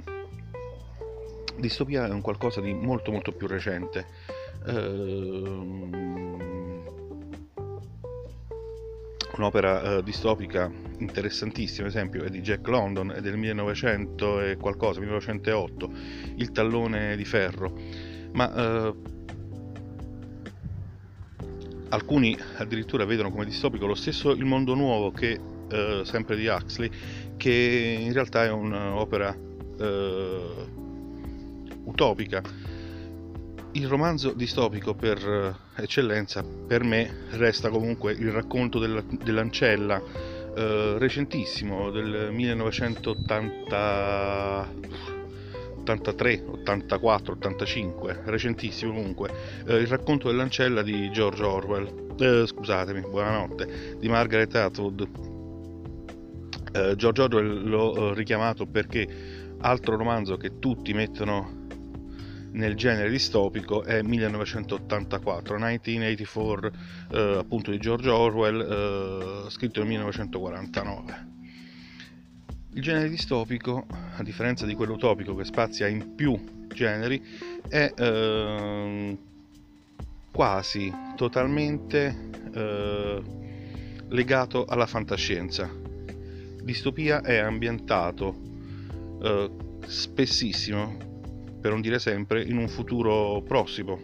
distopia 1.56 2.06
è 2.06 2.10
un 2.10 2.20
qualcosa 2.20 2.60
di 2.60 2.72
molto 2.72 3.10
molto 3.10 3.32
più 3.32 3.48
recente. 3.48 4.06
Uh, 4.64 5.84
un'opera 9.36 9.98
uh, 9.98 10.02
distopica 10.02 10.70
interessantissima, 10.98 11.86
ad 11.86 11.94
esempio, 11.94 12.24
è 12.24 12.30
di 12.30 12.40
Jack 12.40 12.66
London, 12.68 13.12
è 13.12 13.20
del 13.20 13.36
1900 13.36 14.40
e 14.40 14.56
qualcosa, 14.56 15.00
1908, 15.00 15.90
Il 16.36 16.52
tallone 16.52 17.16
di 17.16 17.24
ferro. 17.24 17.78
Ma 18.32 18.94
alcuni 21.88 22.36
addirittura 22.56 23.04
vedono 23.04 23.30
come 23.30 23.44
distopico 23.44 23.86
lo 23.86 23.94
stesso 23.94 24.30
Il 24.32 24.44
mondo 24.44 24.74
nuovo 24.74 25.12
che 25.12 25.38
eh, 25.68 26.02
sempre 26.04 26.36
di 26.36 26.46
Huxley 26.46 26.90
che 27.36 27.98
in 28.00 28.12
realtà 28.12 28.44
è 28.44 28.50
un'opera 28.50 29.36
eh, 29.78 30.40
utopica 31.84 32.42
il 33.76 33.86
romanzo 33.88 34.32
distopico 34.32 34.94
per 34.94 35.18
eh, 35.18 35.54
eccellenza 35.82 36.42
per 36.42 36.82
me 36.82 37.26
resta 37.32 37.68
comunque 37.68 38.12
il 38.12 38.32
racconto 38.32 38.78
della, 38.78 39.04
dell'ancella 39.22 40.02
eh, 40.56 40.94
recentissimo 40.98 41.90
del 41.90 42.30
1980 42.32 45.04
83, 45.86 46.44
84, 46.48 47.34
85, 47.34 48.22
recentissimo 48.24 48.92
comunque, 48.92 49.30
eh, 49.66 49.76
il 49.76 49.86
racconto 49.86 50.28
dell'ancella 50.28 50.82
di 50.82 51.08
George 51.12 51.44
Orwell, 51.44 52.16
eh, 52.18 52.44
scusatemi, 52.44 53.02
buonanotte, 53.02 53.96
di 54.00 54.08
Margaret 54.08 54.52
Atwood. 54.56 55.08
Eh, 56.72 56.96
George 56.96 57.22
Orwell 57.22 57.68
l'ho 57.68 58.10
eh, 58.10 58.14
richiamato 58.14 58.66
perché 58.66 59.54
altro 59.60 59.96
romanzo 59.96 60.36
che 60.36 60.58
tutti 60.58 60.92
mettono 60.92 61.55
nel 62.56 62.74
genere 62.74 63.10
distopico 63.10 63.82
è 63.82 64.02
1984, 64.02 65.56
1984, 65.56 66.72
eh, 67.12 67.36
appunto 67.38 67.70
di 67.70 67.78
George 67.78 68.08
Orwell, 68.08 68.60
eh, 69.46 69.50
scritto 69.50 69.80
nel 69.80 69.88
1949. 69.88 71.34
Il 72.74 72.82
genere 72.82 73.08
distopico, 73.08 73.86
a 73.88 74.22
differenza 74.22 74.66
di 74.66 74.74
quello 74.74 74.94
utopico 74.94 75.34
che 75.34 75.44
spazia 75.44 75.86
in 75.86 76.14
più 76.14 76.66
generi, 76.68 77.22
è 77.68 77.92
eh, 77.96 79.18
quasi 80.30 80.92
totalmente 81.16 82.30
eh, 82.52 83.22
legato 84.08 84.64
alla 84.66 84.86
fantascienza. 84.86 85.70
Distopia 86.62 87.22
è 87.22 87.36
ambientato 87.36 88.34
eh, 89.22 89.50
spessissimo, 89.86 91.15
per 91.66 91.74
non 91.74 91.82
dire 91.82 91.98
sempre, 91.98 92.44
in 92.44 92.58
un 92.58 92.68
futuro 92.68 93.42
prossimo, 93.42 94.00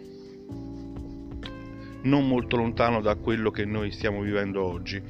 non 2.01 2.27
molto 2.27 2.57
lontano 2.57 2.99
da 2.99 3.15
quello 3.15 3.51
che 3.51 3.63
noi 3.63 3.89
stiamo 3.91 4.19
vivendo 4.19 4.61
oggi. 4.61 5.01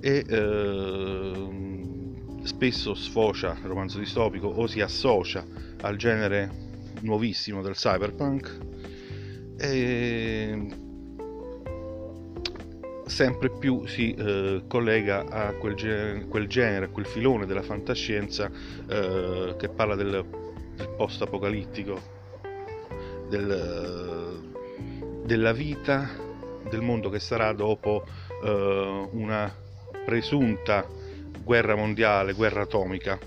E, 0.00 0.24
ehm, 0.26 1.84
spesso 2.44 2.94
sfocia 2.94 3.58
il 3.60 3.68
romanzo 3.68 3.98
distopico 3.98 4.46
o 4.46 4.66
si 4.66 4.80
associa 4.80 5.44
al 5.82 5.96
genere 5.96 6.50
nuovissimo 7.00 7.60
del 7.60 7.74
cyberpunk 7.74 8.58
e 9.58 10.66
sempre 13.04 13.50
più 13.50 13.86
si 13.86 14.14
eh, 14.14 14.62
collega 14.66 15.26
a 15.26 15.52
quel 15.52 15.74
genere, 15.74 16.24
quel 16.24 16.48
genere, 16.48 16.86
a 16.86 16.88
quel 16.88 17.04
filone 17.04 17.44
della 17.44 17.62
fantascienza 17.62 18.50
eh, 18.88 19.56
che 19.58 19.68
parla 19.68 19.94
del, 19.94 20.41
post-apocalittico, 20.88 22.00
del, 23.28 24.40
della 25.24 25.52
vita, 25.52 26.08
del 26.68 26.80
mondo 26.80 27.08
che 27.08 27.18
sarà 27.18 27.52
dopo 27.52 28.04
eh, 28.44 29.08
una 29.12 29.54
presunta 30.04 30.86
guerra 31.42 31.74
mondiale, 31.74 32.32
guerra 32.32 32.62
atomica. 32.62 33.18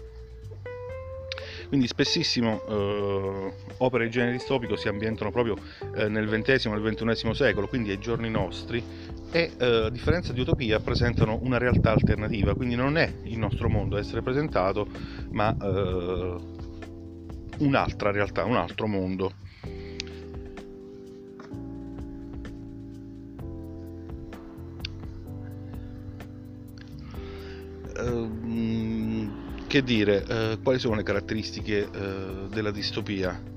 Quindi 1.68 1.88
spessissimo 1.88 2.62
eh, 2.68 3.54
opere 3.78 4.06
di 4.06 4.12
genere 4.12 4.34
distopico 4.34 4.76
si 4.76 4.88
ambientano 4.88 5.32
proprio 5.32 5.58
eh, 5.96 6.08
nel 6.08 6.28
XX 6.28 6.66
e 6.68 6.94
XXI 6.94 7.34
secolo, 7.34 7.68
quindi 7.68 7.90
ai 7.90 8.00
giorni 8.00 8.30
nostri, 8.30 8.84
e 9.32 9.52
eh, 9.58 9.66
a 9.66 9.90
differenza 9.90 10.32
di 10.32 10.40
Utopia 10.42 10.80
presentano 10.80 11.40
una 11.42 11.58
realtà 11.58 11.92
alternativa, 11.92 12.54
quindi 12.54 12.76
non 12.76 12.98
è 12.98 13.12
il 13.24 13.38
nostro 13.38 13.68
mondo 13.68 13.96
a 13.96 14.00
essere 14.00 14.22
presentato, 14.22 14.88
ma 15.32 15.56
eh, 15.60 16.36
un'altra 17.60 18.12
realtà, 18.12 18.44
un 18.44 18.56
altro 18.56 18.88
mondo. 18.88 19.32
Ehm, 27.98 29.66
che 29.68 29.84
dire, 29.84 30.24
uh, 30.28 30.62
quali 30.62 30.80
sono 30.80 30.96
le 30.96 31.04
caratteristiche 31.04 31.82
uh, 31.82 32.48
della 32.48 32.72
distopia? 32.72 33.54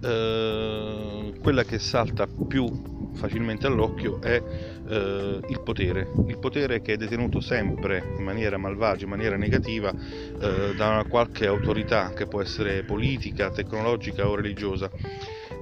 Uh, 0.00 1.32
quella 1.40 1.64
che 1.64 1.78
salta 1.78 2.26
più 2.26 3.01
facilmente 3.14 3.66
all'occhio 3.66 4.20
è 4.20 4.42
il 4.86 5.60
potere, 5.62 6.10
il 6.26 6.38
potere 6.38 6.80
che 6.82 6.94
è 6.94 6.96
detenuto 6.96 7.40
sempre 7.40 8.14
in 8.18 8.24
maniera 8.24 8.56
malvagia, 8.58 9.04
in 9.04 9.10
maniera 9.10 9.36
negativa 9.36 9.92
da 9.92 10.88
una 10.88 11.04
qualche 11.04 11.46
autorità 11.46 12.12
che 12.14 12.26
può 12.26 12.40
essere 12.42 12.82
politica, 12.82 13.50
tecnologica 13.50 14.28
o 14.28 14.34
religiosa. 14.34 14.90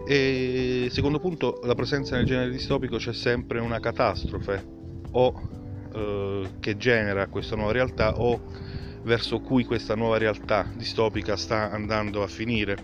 E 0.06 0.88
secondo 0.90 1.18
punto, 1.18 1.60
la 1.64 1.74
presenza 1.74 2.16
nel 2.16 2.24
genere 2.24 2.50
distopico 2.50 2.96
c'è 2.96 3.12
sempre 3.12 3.60
una 3.60 3.78
catastrofe 3.78 4.64
o 5.12 5.48
eh, 5.92 6.50
che 6.60 6.76
genera 6.76 7.26
questa 7.28 7.56
nuova 7.56 7.72
realtà 7.72 8.18
o 8.18 8.40
verso 9.02 9.40
cui 9.40 9.64
questa 9.64 9.94
nuova 9.94 10.18
realtà 10.18 10.66
distopica 10.74 11.36
sta 11.36 11.70
andando 11.70 12.22
a 12.22 12.26
finire 12.26 12.76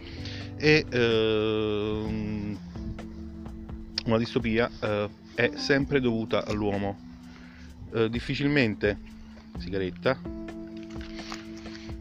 e 0.57 0.85
eh, 0.91 2.57
una 4.07 4.19
distopia 4.19 4.69
eh, 4.81 5.09
è 5.35 5.53
sempre 5.55 6.01
dovuta 6.01 6.45
all'uomo 6.45 6.99
eh, 7.93 8.09
difficilmente 8.09 8.99
sigaretta 9.59 10.19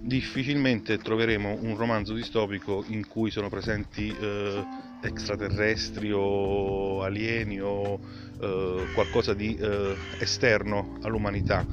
difficilmente 0.05 0.99
troveremo 0.99 1.57
un 1.61 1.75
romanzo 1.75 2.13
distopico 2.13 2.83
in 2.87 3.07
cui 3.07 3.31
sono 3.31 3.49
presenti 3.49 4.15
eh, 4.15 4.63
extraterrestri 5.01 6.11
o 6.13 7.01
alieni 7.01 7.59
o 7.59 7.99
eh, 8.39 8.85
qualcosa 8.93 9.33
di 9.33 9.55
eh, 9.55 9.95
esterno 10.19 10.99
all'umanità. 11.01 11.65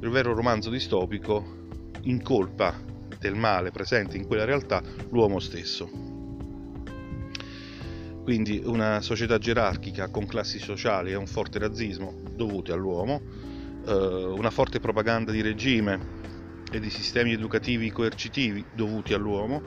Il 0.00 0.08
vero 0.10 0.32
romanzo 0.32 0.70
distopico 0.70 1.60
incolpa 2.02 2.74
del 3.18 3.34
male 3.34 3.72
presente 3.72 4.16
in 4.16 4.26
quella 4.26 4.44
realtà 4.44 4.80
l'uomo 5.10 5.40
stesso. 5.40 6.21
Quindi 8.22 8.62
una 8.64 9.00
società 9.00 9.38
gerarchica 9.38 10.08
con 10.08 10.26
classi 10.26 10.58
sociali 10.58 11.10
e 11.10 11.16
un 11.16 11.26
forte 11.26 11.58
razzismo 11.58 12.14
dovuti 12.34 12.70
all'uomo, 12.70 13.20
eh, 13.86 13.92
una 13.92 14.50
forte 14.50 14.78
propaganda 14.78 15.32
di 15.32 15.42
regime 15.42 16.20
e 16.70 16.78
di 16.78 16.88
sistemi 16.88 17.32
educativi 17.32 17.90
coercitivi 17.90 18.64
dovuti 18.72 19.12
all'uomo, 19.12 19.62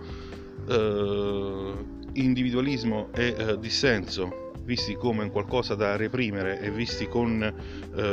eh, 0.69 1.73
individualismo 2.13 3.09
e 3.13 3.35
eh, 3.37 3.59
dissenso 3.59 4.53
visti 4.63 4.95
come 4.95 5.23
un 5.23 5.31
qualcosa 5.31 5.75
da 5.75 5.95
reprimere 5.95 6.59
e 6.59 6.71
visti 6.71 7.07
con, 7.07 7.53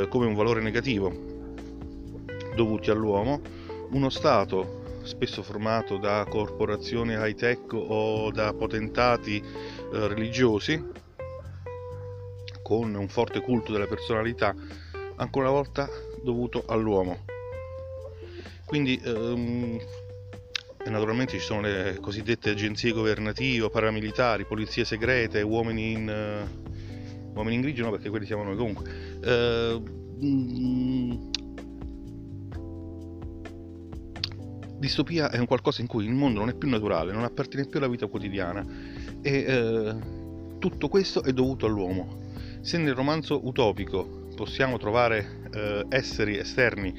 come 0.07 0.25
un 0.27 0.35
valore 0.35 0.61
negativo 0.61 1.11
dovuti 2.55 2.91
all'uomo, 2.91 3.41
uno 3.89 4.09
Stato 4.09 4.81
spesso 5.03 5.43
formato 5.43 5.97
da 5.97 6.25
corporazioni 6.29 7.13
high 7.13 7.35
tech 7.35 7.73
o 7.73 8.31
da 8.31 8.53
potentati 8.53 9.41
religiosi 9.93 10.83
con 12.61 12.95
un 12.95 13.07
forte 13.07 13.41
culto 13.41 13.71
della 13.71 13.87
personalità, 13.87 14.55
ancora 15.17 15.49
una 15.49 15.57
volta 15.57 15.87
dovuto 16.23 16.63
all'uomo. 16.67 17.25
Quindi 18.65 18.99
ehm, 19.03 19.79
naturalmente 20.85 21.33
ci 21.33 21.45
sono 21.45 21.61
le 21.61 21.97
cosiddette 22.01 22.49
agenzie 22.49 22.91
governative, 22.91 23.69
paramilitari, 23.69 24.45
polizie 24.45 24.85
segrete, 24.85 25.41
uomini 25.41 25.91
in, 25.91 26.47
uh, 26.55 27.35
uomini 27.35 27.55
in 27.55 27.61
grigio, 27.61 27.83
no 27.83 27.91
perché 27.91 28.09
quelli 28.09 28.25
siamo 28.25 28.43
noi 28.43 28.55
comunque. 28.55 28.89
Uh, 29.23 29.83
mm, 30.23 31.31
distopia 34.83 35.29
è 35.31 35.37
un 35.37 35.45
qualcosa 35.45 35.79
in 35.79 35.87
cui 35.87 36.03
il 36.05 36.11
mondo 36.11 36.39
non 36.39 36.49
è 36.49 36.53
più 36.53 36.67
naturale, 36.67 37.13
non 37.13 37.23
appartiene 37.23 37.65
più 37.67 37.79
alla 37.79 37.87
vita 37.87 38.07
quotidiana 38.07 38.65
e 39.21 39.57
uh, 39.57 40.57
tutto 40.59 40.89
questo 40.89 41.23
è 41.23 41.31
dovuto 41.31 41.65
all'uomo. 41.65 42.21
Se 42.59 42.77
nel 42.77 42.93
romanzo 42.93 43.47
utopico 43.47 44.27
possiamo 44.35 44.77
trovare 44.77 45.85
esseri 45.89 46.37
esterni 46.37 46.93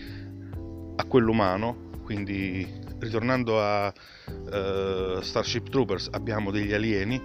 a 0.96 1.04
quello 1.04 1.30
umano, 1.30 1.90
quindi 2.04 2.66
ritornando 2.98 3.60
a 3.60 3.88
uh, 3.88 5.20
Starship 5.20 5.68
Troopers 5.68 6.08
abbiamo 6.12 6.50
degli 6.50 6.72
alieni 6.72 7.20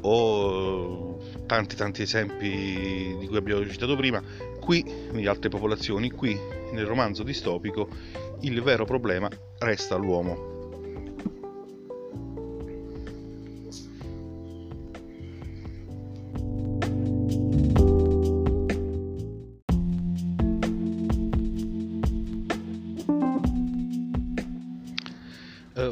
o 0.00 1.18
tanti 1.46 1.76
tanti 1.76 2.02
esempi 2.02 3.16
di 3.18 3.26
cui 3.26 3.36
abbiamo 3.36 3.64
citato 3.68 3.94
prima 3.94 4.22
qui 4.60 4.84
di 5.12 5.26
altre 5.26 5.48
popolazioni 5.48 6.10
qui 6.10 6.36
nel 6.72 6.86
romanzo 6.86 7.22
distopico 7.22 7.88
il 8.42 8.60
vero 8.62 8.84
problema 8.84 9.28
resta 9.58 9.96
l'uomo. 9.96 10.50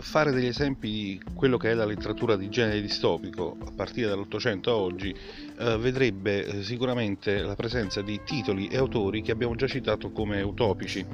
Fare 0.00 0.32
degli 0.32 0.46
esempi 0.46 0.90
di 0.90 1.20
quello 1.34 1.56
che 1.56 1.70
è 1.70 1.74
la 1.74 1.84
letteratura 1.84 2.34
di 2.36 2.48
genere 2.48 2.80
distopico 2.80 3.56
a 3.64 3.70
partire 3.70 4.08
dall'Ottocento 4.08 4.70
a 4.70 4.74
oggi 4.74 5.14
eh, 5.60 5.76
vedrebbe 5.76 6.44
eh, 6.46 6.62
sicuramente 6.62 7.42
la 7.42 7.54
presenza 7.54 8.00
di 8.00 8.22
titoli 8.24 8.68
e 8.68 8.78
autori 8.78 9.20
che 9.20 9.30
abbiamo 9.30 9.54
già 9.54 9.66
citato 9.66 10.10
come 10.10 10.40
utopici. 10.40 11.04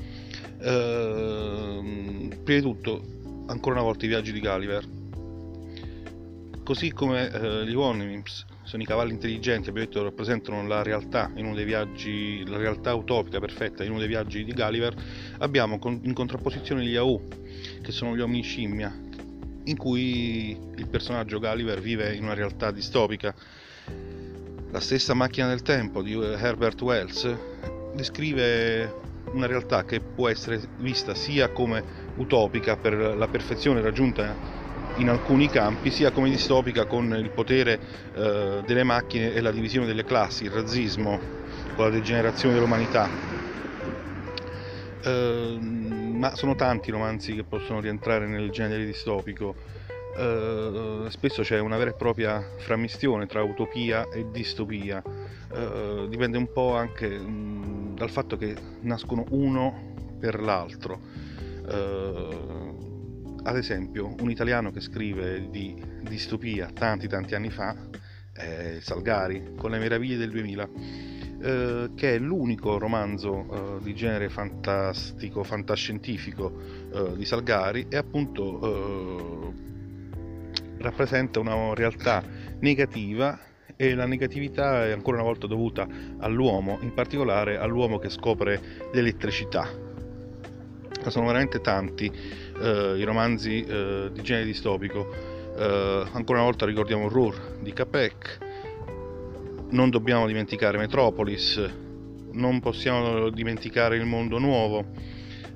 Eh, 0.58 2.28
prima 2.44 2.60
di 2.60 2.60
tutto, 2.60 3.02
ancora 3.46 3.74
una 3.74 3.84
volta 3.84 4.04
i 4.04 4.08
viaggi 4.08 4.32
di 4.32 4.40
Gulliver. 4.40 4.84
Così 6.62 6.92
come 6.92 7.30
eh, 7.30 7.66
gli 7.66 7.74
Wanimims 7.74 8.44
sono 8.62 8.82
i 8.82 8.86
cavalli 8.86 9.12
intelligenti, 9.12 9.68
abbiamo 9.68 9.86
detto 9.86 10.02
rappresentano 10.02 10.66
la 10.66 10.82
realtà 10.82 11.30
in 11.36 11.44
uno 11.44 11.54
dei 11.54 11.64
viaggi, 11.64 12.44
la 12.46 12.56
realtà 12.56 12.94
utopica 12.94 13.38
perfetta 13.38 13.84
in 13.84 13.90
uno 13.90 14.00
dei 14.00 14.08
viaggi 14.08 14.44
di 14.44 14.52
Gulliver, 14.52 14.94
abbiamo 15.38 15.78
in 16.02 16.12
contrapposizione 16.12 16.84
gli 16.84 16.96
AU, 16.96 17.20
che 17.82 17.92
sono 17.92 18.16
gli 18.16 18.20
uomini 18.20 18.42
scimmia, 18.42 18.92
in 19.64 19.76
cui 19.76 20.58
il 20.76 20.88
personaggio 20.88 21.38
Gulliver 21.38 21.80
vive 21.80 22.14
in 22.14 22.24
una 22.24 22.34
realtà 22.34 22.72
distopica. 22.72 23.34
La 24.76 24.82
stessa 24.82 25.14
macchina 25.14 25.48
del 25.48 25.62
tempo 25.62 26.02
di 26.02 26.12
Herbert 26.12 26.82
Wells 26.82 27.34
descrive 27.94 29.22
una 29.32 29.46
realtà 29.46 29.86
che 29.86 30.00
può 30.00 30.28
essere 30.28 30.60
vista 30.80 31.14
sia 31.14 31.48
come 31.48 31.82
utopica 32.16 32.76
per 32.76 32.92
la 32.92 33.26
perfezione 33.26 33.80
raggiunta 33.80 34.36
in 34.96 35.08
alcuni 35.08 35.48
campi, 35.48 35.90
sia 35.90 36.10
come 36.10 36.28
distopica 36.28 36.84
con 36.84 37.10
il 37.16 37.30
potere 37.30 37.80
eh, 38.16 38.62
delle 38.66 38.82
macchine 38.82 39.32
e 39.32 39.40
la 39.40 39.50
divisione 39.50 39.86
delle 39.86 40.04
classi, 40.04 40.44
il 40.44 40.50
razzismo, 40.50 41.22
con 41.74 41.86
la 41.86 41.90
degenerazione 41.90 42.52
dell'umanità. 42.52 43.08
Eh, 45.04 45.58
ma 45.58 46.36
sono 46.36 46.54
tanti 46.54 46.90
i 46.90 46.92
romanzi 46.92 47.34
che 47.34 47.44
possono 47.44 47.80
rientrare 47.80 48.26
nel 48.26 48.50
genere 48.50 48.84
distopico. 48.84 49.56
Uh, 50.16 51.08
spesso 51.08 51.42
c'è 51.42 51.58
una 51.58 51.76
vera 51.76 51.90
e 51.90 51.94
propria 51.94 52.42
frammistione 52.58 53.26
tra 53.26 53.42
utopia 53.42 54.08
e 54.08 54.26
distopia, 54.30 55.02
uh, 55.04 56.08
dipende 56.08 56.38
un 56.38 56.50
po' 56.52 56.74
anche 56.74 57.06
um, 57.16 57.94
dal 57.94 58.10
fatto 58.10 58.36
che 58.36 58.54
nascono 58.80 59.24
uno 59.30 59.94
per 60.18 60.40
l'altro. 60.40 61.00
Uh, 61.68 63.40
ad 63.42 63.56
esempio, 63.56 64.14
un 64.18 64.30
italiano 64.30 64.72
che 64.72 64.80
scrive 64.80 65.48
di 65.50 65.80
distopia 66.00 66.70
tanti 66.72 67.08
tanti 67.08 67.34
anni 67.34 67.50
fa 67.50 67.76
è 68.32 68.78
Salgari, 68.80 69.54
con 69.56 69.70
le 69.70 69.78
meraviglie 69.78 70.16
del 70.16 70.30
2000 70.30 70.68
eh, 71.38 71.90
che 71.94 72.14
è 72.14 72.18
l'unico 72.18 72.78
romanzo 72.78 73.78
eh, 73.78 73.82
di 73.82 73.94
genere 73.94 74.30
fantastico, 74.30 75.44
fantascientifico 75.44 76.52
eh, 76.92 77.16
di 77.16 77.24
Salgari 77.26 77.86
e 77.90 77.96
appunto 77.96 79.52
eh, 79.52 79.74
rappresenta 80.78 81.40
una 81.40 81.74
realtà 81.74 82.22
negativa 82.60 83.38
e 83.76 83.94
la 83.94 84.06
negatività 84.06 84.86
è 84.86 84.90
ancora 84.90 85.18
una 85.18 85.26
volta 85.26 85.46
dovuta 85.46 85.86
all'uomo, 86.18 86.78
in 86.80 86.94
particolare 86.94 87.58
all'uomo 87.58 87.98
che 87.98 88.08
scopre 88.08 88.88
l'elettricità. 88.92 89.68
Sono 91.06 91.26
veramente 91.26 91.60
tanti 91.60 92.10
eh, 92.60 92.94
i 92.98 93.04
romanzi 93.04 93.62
eh, 93.62 94.10
di 94.12 94.22
genere 94.22 94.46
distopico. 94.46 95.34
ancora 95.56 96.38
una 96.38 96.42
volta 96.42 96.66
ricordiamo 96.66 97.08
Roar 97.08 97.58
di 97.60 97.72
Capek, 97.72 98.38
non 99.70 99.90
dobbiamo 99.90 100.26
dimenticare 100.26 100.78
Metropolis, 100.78 101.60
non 102.32 102.60
possiamo 102.60 103.30
dimenticare 103.30 103.96
il 103.96 104.04
mondo 104.04 104.38
nuovo 104.38 104.84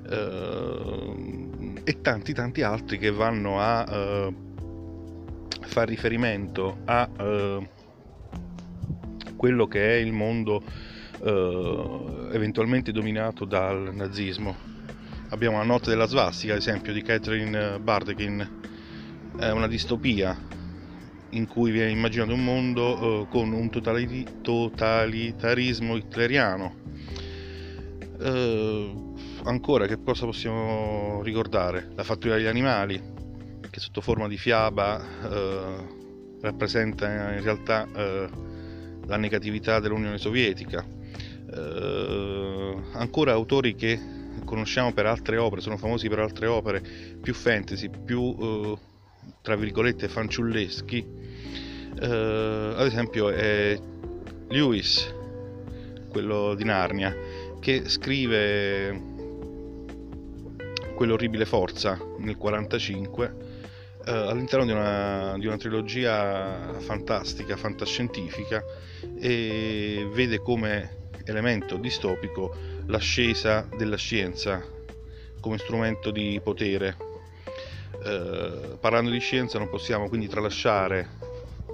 eh, 0.09 1.81
e 1.83 2.01
tanti 2.01 2.33
tanti 2.33 2.61
altri 2.61 2.97
che 2.97 3.11
vanno 3.11 3.59
a 3.59 4.31
eh, 5.61 5.67
far 5.67 5.87
riferimento 5.87 6.79
a 6.85 7.09
eh, 7.17 7.69
quello 9.35 9.67
che 9.67 9.97
è 9.97 9.99
il 9.99 10.11
mondo 10.11 10.61
eh, 11.23 12.27
eventualmente 12.31 12.91
dominato 12.91 13.45
dal 13.45 13.93
nazismo. 13.93 14.55
Abbiamo 15.29 15.57
la 15.57 15.63
notte 15.63 15.89
della 15.89 16.07
svastica, 16.07 16.53
ad 16.53 16.59
esempio, 16.59 16.91
di 16.91 17.01
Catherine 17.01 17.79
Bardekin, 17.79 18.59
è 19.37 19.49
una 19.49 19.67
distopia 19.67 20.37
in 21.29 21.47
cui 21.47 21.71
viene 21.71 21.91
immaginato 21.91 22.33
un 22.33 22.43
mondo 22.43 23.21
uh, 23.21 23.27
con 23.29 23.53
un 23.53 23.69
totalitarismo 24.41 25.95
hitleriano. 25.95 26.75
Ancora, 29.43 29.87
che 29.87 30.03
cosa 30.03 30.25
possiamo 30.25 31.21
ricordare? 31.23 31.91
La 31.95 32.03
fattoria 32.03 32.35
degli 32.35 32.45
animali, 32.45 33.01
che 33.71 33.79
sotto 33.79 34.01
forma 34.01 34.27
di 34.27 34.37
fiaba 34.37 35.01
uh, 35.23 36.39
rappresenta 36.41 37.33
in 37.33 37.41
realtà 37.41 37.87
la 39.05 39.17
negatività 39.17 39.79
dell'Unione 39.79 40.17
Sovietica. 40.17 40.85
ancora 42.93 43.31
autori 43.31 43.75
che 43.75 43.99
conosciamo 44.45 44.93
per 44.93 45.05
altre 45.05 45.37
opere, 45.37 45.61
sono 45.61 45.77
famosi 45.77 46.07
per 46.09 46.19
altre 46.19 46.47
opere 46.47 46.81
più 47.21 47.33
fantasy, 47.33 47.89
più 47.89 48.77
tra 49.41 49.55
virgolette 49.55 50.07
fanciulleschi, 50.07 51.05
eh, 51.99 52.73
ad 52.75 52.85
esempio 52.85 53.29
è 53.29 53.79
Lewis, 54.49 55.13
quello 56.09 56.55
di 56.55 56.63
Narnia, 56.63 57.15
che 57.59 57.87
scrive 57.89 59.09
quell'orribile 60.95 61.45
forza 61.45 61.95
nel 61.95 62.35
1945 62.37 63.49
eh, 64.05 64.11
all'interno 64.11 64.65
di 64.65 64.71
una, 64.71 65.35
di 65.37 65.47
una 65.47 65.57
trilogia 65.57 66.73
fantastica, 66.79 67.55
fantascientifica 67.57 68.63
e 69.19 70.09
vede 70.13 70.39
come 70.39 71.09
elemento 71.25 71.77
distopico 71.77 72.55
l'ascesa 72.87 73.67
della 73.77 73.97
scienza 73.97 74.63
come 75.39 75.57
strumento 75.57 76.11
di 76.11 76.39
potere. 76.41 76.95
Eh, 78.03 78.77
parlando 78.79 79.09
di 79.09 79.19
scienza 79.19 79.57
non 79.57 79.69
possiamo 79.69 80.07
quindi 80.07 80.27
tralasciare 80.27 81.19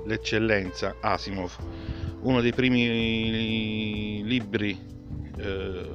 l'eccellenza 0.05 0.95
Asimov, 0.99 1.55
uno 2.21 2.41
dei 2.41 2.53
primi 2.53 4.23
libri 4.23 4.77
eh, 5.37 5.89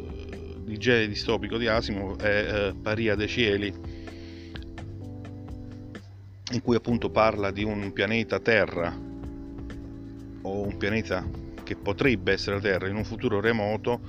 di 0.58 0.78
genere 0.78 1.08
distopico 1.08 1.56
di 1.56 1.66
Asimov 1.66 2.20
è 2.20 2.68
eh, 2.68 2.74
Paria 2.80 3.14
dei 3.14 3.28
cieli, 3.28 3.74
in 6.52 6.62
cui 6.62 6.76
appunto 6.76 7.10
parla 7.10 7.50
di 7.50 7.64
un 7.64 7.92
pianeta 7.92 8.38
Terra 8.38 8.94
o 10.42 10.60
un 10.60 10.76
pianeta 10.76 11.24
che 11.62 11.76
potrebbe 11.76 12.32
essere 12.32 12.56
la 12.56 12.62
Terra 12.62 12.88
in 12.88 12.96
un 12.96 13.04
futuro 13.04 13.40
remoto, 13.40 14.00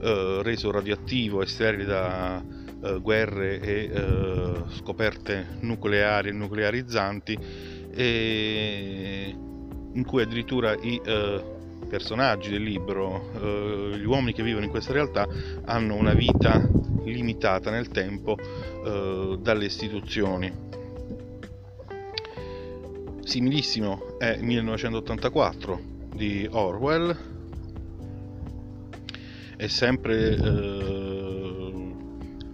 eh, 0.00 0.40
reso 0.42 0.70
radioattivo 0.70 1.42
e 1.42 1.46
sterile 1.46 1.84
da 1.84 2.42
eh, 2.82 2.98
guerre 3.00 3.60
e 3.60 3.90
eh, 3.92 4.52
scoperte 4.70 5.58
nucleari 5.60 6.30
e 6.30 6.32
nuclearizzanti 6.32 7.38
e 7.92 9.34
in 9.92 10.04
cui 10.04 10.22
addirittura 10.22 10.74
i, 10.80 11.00
eh, 11.04 11.58
personaggi 11.88 12.50
del 12.50 12.62
libro, 12.62 13.30
eh, 13.34 13.98
gli 13.98 14.04
uomini 14.04 14.32
che 14.32 14.42
vivono 14.42 14.64
in 14.64 14.70
questa 14.70 14.92
realtà 14.92 15.26
hanno 15.64 15.96
una 15.96 16.14
vita 16.14 16.66
limitata 17.04 17.70
nel 17.70 17.88
tempo 17.88 18.38
eh, 18.38 19.38
dalle 19.40 19.64
istituzioni. 19.64 20.68
Similissimo 23.30 24.18
è 24.18 24.40
1984 24.40 25.80
di 26.16 26.48
Orwell, 26.50 27.16
è 29.56 29.68
sempre 29.68 30.34
eh, 30.34 31.94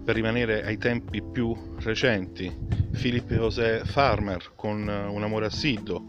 per 0.05 0.15
rimanere 0.15 0.67
ai 0.67 0.77
tempi 0.77 1.23
più 1.23 1.57
recenti 1.79 2.55
Philip 2.93 3.33
José 3.33 3.87
Farmer 3.87 4.53
con 4.55 4.87
Un 4.87 5.23
amore 5.23 5.47
assiduo 5.47 6.09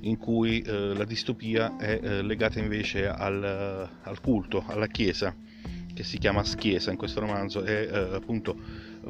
in 0.00 0.16
cui 0.16 0.62
eh, 0.62 0.94
la 0.94 1.04
distopia 1.04 1.76
è 1.76 2.00
eh, 2.02 2.22
legata 2.22 2.58
invece 2.58 3.06
al, 3.06 3.90
al, 4.00 4.20
culto, 4.22 4.64
alla 4.68 4.86
chiesa 4.86 5.36
che 5.92 6.02
si 6.02 6.16
chiama 6.16 6.44
Schiesa 6.44 6.90
in 6.90 6.96
questo 6.96 7.20
romanzo 7.20 7.62
e 7.62 7.86
eh, 7.92 7.98
appunto 8.14 8.56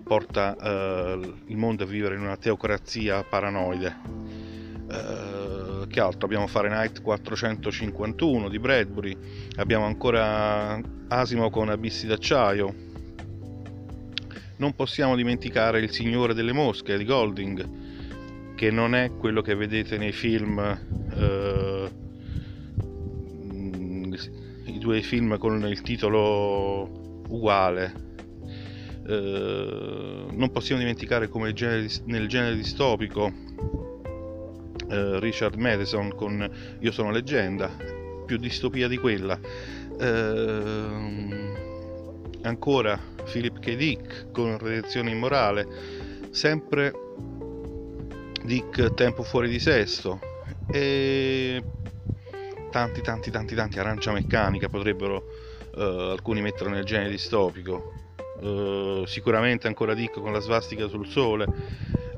porta 0.02 0.56
eh, 0.56 1.34
il 1.46 1.56
mondo 1.56 1.84
a 1.84 1.86
vivere 1.86 2.16
in 2.16 2.22
una 2.22 2.36
teocrazia 2.36 3.22
paranoide 3.22 4.47
eh, 4.90 5.86
che 5.88 6.00
altro? 6.00 6.26
Abbiamo 6.26 6.46
Fahrenheit 6.46 7.02
451 7.02 8.48
di 8.48 8.58
Bradbury. 8.58 9.16
Abbiamo 9.56 9.84
ancora 9.84 10.80
Asimo 11.08 11.50
con 11.50 11.68
Abissi 11.68 12.06
d'acciaio. 12.06 12.86
Non 14.56 14.74
possiamo 14.74 15.14
dimenticare 15.14 15.80
Il 15.80 15.90
Signore 15.90 16.34
delle 16.34 16.52
Mosche 16.52 16.96
di 16.96 17.04
Golding 17.04 17.86
che 18.56 18.70
non 18.72 18.96
è 18.96 19.12
quello 19.16 19.40
che 19.40 19.54
vedete 19.54 19.98
nei 19.98 20.10
film 20.10 20.58
eh, 21.14 21.90
i 24.64 24.78
due 24.78 25.00
film 25.00 25.38
con 25.38 25.64
il 25.64 25.80
titolo 25.82 27.22
uguale. 27.28 28.06
Eh, 29.06 30.26
non 30.32 30.50
possiamo 30.50 30.80
dimenticare 30.80 31.28
come 31.28 31.52
genere, 31.52 31.88
nel 32.06 32.26
genere 32.26 32.56
distopico 32.56 33.32
eh, 34.88 35.20
Richard 35.20 35.56
Madison 35.56 36.14
con 36.14 36.50
Io 36.80 36.92
sono 36.92 37.10
leggenda 37.10 37.70
più 38.26 38.36
distopia 38.36 38.88
di 38.88 38.98
quella 38.98 39.38
eh, 39.98 41.56
ancora 42.42 42.98
Philip 43.30 43.58
K. 43.58 43.76
Dick 43.76 44.30
con 44.30 44.58
Redenzione 44.58 45.10
immorale 45.10 45.66
sempre 46.30 46.92
Dick 48.44 48.94
Tempo 48.94 49.22
fuori 49.22 49.48
di 49.48 49.58
sesto 49.58 50.20
e 50.70 51.62
tanti 52.70 53.00
tanti 53.00 53.30
tanti 53.30 53.54
tanti 53.54 53.78
arancia 53.78 54.12
meccanica 54.12 54.68
potrebbero 54.68 55.24
uh, 55.74 55.80
alcuni 55.80 56.40
mettere 56.40 56.70
nel 56.70 56.84
genere 56.84 57.10
distopico 57.10 57.92
uh, 58.40 59.04
sicuramente 59.06 59.66
ancora 59.66 59.94
Dick 59.94 60.20
con 60.20 60.32
la 60.32 60.40
svastica 60.40 60.88
sul 60.88 61.06
sole 61.06 61.46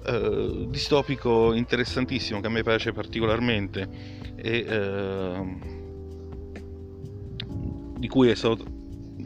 uh, 0.07 0.69
distopico 0.69 1.53
interessantissimo 1.53 2.41
che 2.41 2.47
a 2.47 2.51
me 2.51 2.63
piace 2.63 2.93
particolarmente 2.93 3.89
e 4.37 4.65
di 7.99 8.09
cui 8.09 8.35
stato, 8.35 8.65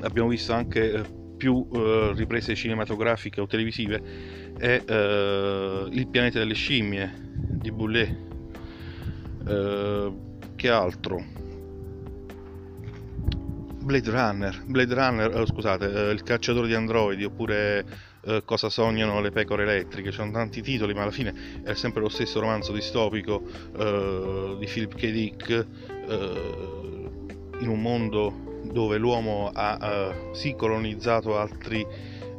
abbiamo 0.00 0.28
visto 0.28 0.52
anche 0.52 1.04
più 1.36 1.66
riprese 2.14 2.54
cinematografiche 2.56 3.40
o 3.40 3.46
televisive 3.46 4.44
è 4.58 4.82
uh, 4.86 5.88
Il 5.90 6.06
pianeta 6.08 6.38
delle 6.38 6.54
scimmie 6.54 7.12
di 7.34 7.70
Boulet. 7.72 8.32
Uh, 9.46 10.42
che 10.54 10.70
altro? 10.70 11.22
Blade 13.82 14.10
Runner, 14.10 14.62
Blade 14.64 14.94
Runner, 14.94 15.36
oh, 15.36 15.46
scusate, 15.46 15.86
uh, 15.86 16.10
Il 16.10 16.22
cacciatore 16.22 16.66
di 16.66 16.74
androidi 16.74 17.24
oppure 17.24 17.84
Cosa 18.44 18.70
sognano 18.70 19.20
le 19.20 19.30
pecore 19.30 19.64
elettriche, 19.64 20.10
ci 20.10 20.16
sono 20.16 20.30
tanti 20.30 20.62
titoli, 20.62 20.94
ma 20.94 21.02
alla 21.02 21.10
fine 21.10 21.60
è 21.62 21.74
sempre 21.74 22.00
lo 22.00 22.08
stesso 22.08 22.40
romanzo 22.40 22.72
distopico 22.72 23.42
di 24.58 24.66
Philip 24.66 24.94
K. 24.94 25.10
Dick 25.10 25.66
in 27.60 27.68
un 27.68 27.80
mondo 27.80 28.62
dove 28.72 28.96
l'uomo 28.96 29.50
ha 29.52 30.14
sì 30.32 30.54
colonizzato 30.56 31.38
altri 31.38 31.86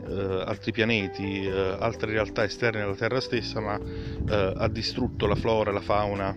eh, 0.07 0.43
altri 0.45 0.71
pianeti, 0.71 1.45
eh, 1.45 1.77
altre 1.79 2.11
realtà 2.11 2.43
esterne 2.43 2.81
alla 2.81 2.95
Terra 2.95 3.19
stessa, 3.19 3.59
ma 3.59 3.79
eh, 3.79 4.53
ha 4.55 4.67
distrutto 4.67 5.25
la 5.25 5.35
flora 5.35 5.71
e 5.71 5.73
la 5.73 5.81
fauna 5.81 6.35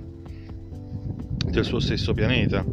del 1.45 1.65
suo 1.65 1.79
stesso 1.79 2.15
pianeta. 2.15 2.65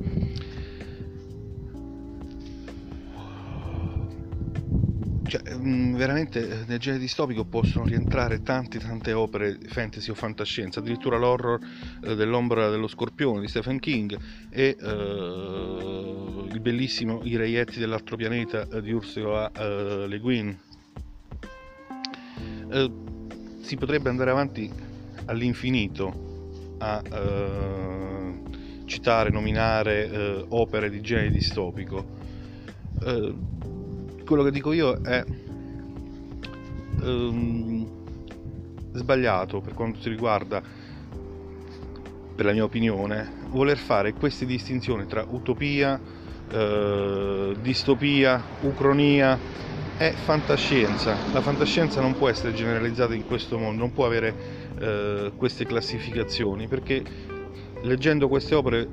Mm, 5.65 5.95
veramente 5.95 6.63
nel 6.67 6.78
genere 6.78 7.01
distopico 7.01 7.43
possono 7.43 7.86
rientrare 7.86 8.43
tante 8.43 8.78
tante 8.78 9.13
opere 9.13 9.58
fantasy 9.65 10.12
o 10.12 10.13
fantascienza, 10.13 10.80
addirittura 10.80 11.17
l'horror 11.17 11.60
eh, 12.04 12.13
dell'ombra 12.13 12.69
dello 12.69 12.88
scorpione 12.88 13.41
di 13.41 13.47
Stephen 13.47 13.80
King 13.80 14.15
e 14.51 14.78
eh, 14.80 16.47
il 16.51 16.60
bellissimo 16.60 17.21
I 17.23 17.36
reietti 17.36 17.80
dell'altro 17.80 18.15
pianeta 18.15 18.63
di 18.80 18.91
Ursula 18.91 19.51
eh, 19.51 20.06
Le 20.08 20.19
Guin 20.19 20.60
eh, 22.69 22.91
si 23.62 23.75
potrebbe 23.75 24.10
andare 24.10 24.30
avanti 24.30 24.71
all'infinito 25.25 26.75
a 26.78 27.01
eh, 27.12 28.34
citare, 28.86 29.32
nominare 29.32 30.12
eh, 30.12 30.45
opere 30.49 30.91
di 30.91 31.01
genere 31.01 31.32
distopico. 31.32 32.06
Eh, 33.04 33.34
quello 34.23 34.43
che 34.43 34.51
dico 34.51 34.71
io 34.71 35.01
è 35.01 35.23
ehm, 37.02 37.88
sbagliato 38.94 39.62
per 39.62 39.74
quanto 39.74 40.00
si 40.00 40.10
riguarda, 40.10 40.62
per 42.36 42.46
la 42.46 42.52
mia 42.52 42.64
opinione, 42.64 43.32
voler 43.50 43.78
fare 43.78 44.14
queste 44.14 44.46
distinzioni 44.46 45.06
tra 45.06 45.26
utopia, 45.28 46.00
eh, 46.52 47.56
distopia, 47.60 48.44
ucronia 48.62 49.40
è 49.98 50.12
fantascienza. 50.12 51.18
La 51.32 51.42
fantascienza 51.42 52.02
non 52.02 52.16
può 52.16 52.28
essere 52.28 52.54
generalizzata 52.54 53.14
in 53.14 53.26
questo 53.26 53.58
mondo, 53.58 53.82
non 53.82 53.94
può 53.94 54.06
avere 54.06 54.36
eh, 54.80 55.32
queste 55.38 55.66
classificazioni, 55.66 56.68
perché 56.68 57.04
leggendo 57.84 58.28
queste 58.28 58.56
opere, 58.56 58.90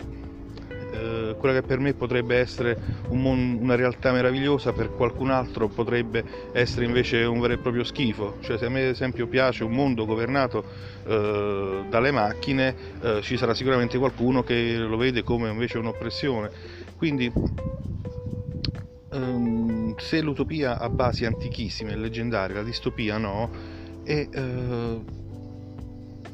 quella 1.43 1.59
che 1.59 1.67
per 1.67 1.81
me 1.81 1.93
potrebbe 1.93 2.37
essere 2.37 2.79
un 3.09 3.21
mon- 3.21 3.59
una 3.61 3.75
realtà 3.75 4.13
meravigliosa, 4.13 4.73
per 4.73 4.95
qualcun 4.95 5.31
altro 5.31 5.67
potrebbe 5.67 6.25
essere 6.53 6.87
invece 6.87 7.25
un 7.25 7.41
vero 7.41 7.55
e 7.55 7.59
proprio 7.59 7.83
schifo. 7.83 8.37
Cioè 8.41 8.59
se 8.59 8.67
a 8.67 8.69
me 8.69 8.83
ad 8.83 8.91
esempio 8.91 9.27
piace 9.27 9.65
un 9.65 9.73
mondo 9.73 10.07
governato 10.07 10.65
eh, 11.05 11.85
dalle 11.91 12.11
macchine, 12.13 12.77
eh, 13.03 13.21
ci 13.23 13.37
sarà 13.37 13.55
sicuramente 13.55 13.99
qualcuno 13.99 14.45
che 14.45 14.77
lo 14.77 14.97
vede 14.97 15.25
come 15.25 15.51
invece 15.51 15.79
un'oppressione. 15.79 16.51
Quindi 16.97 17.33
um, 19.11 19.97
se 19.97 20.21
l'utopia 20.21 20.79
ha 20.79 20.89
basi 20.89 21.25
antichissime 21.25 21.95
e 21.95 21.97
leggendarie, 21.97 22.55
la 22.55 22.63
distopia 22.63 23.19
no, 23.19 23.51
e 24.05 24.29
uh, 24.33 25.05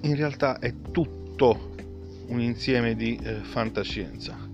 in 0.03 0.15
realtà 0.17 0.59
è 0.59 0.75
tutto 0.93 1.75
un 2.27 2.41
insieme 2.41 2.95
di 2.95 3.19
uh, 3.23 3.43
fantascienza. 3.43 4.48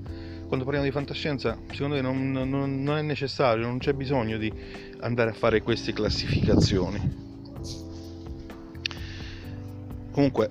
Quando 0.46 0.64
parliamo 0.64 0.84
di 0.84 0.92
fantascienza, 0.92 1.58
secondo 1.72 1.96
me 1.96 2.00
non, 2.00 2.30
non, 2.30 2.82
non 2.82 2.96
è 2.96 3.02
necessario, 3.02 3.66
non 3.66 3.78
c'è 3.78 3.92
bisogno 3.92 4.38
di 4.38 4.52
andare 5.00 5.30
a 5.30 5.34
fare 5.34 5.62
queste 5.62 5.92
classificazioni. 5.92 7.22
Comunque, 10.10 10.50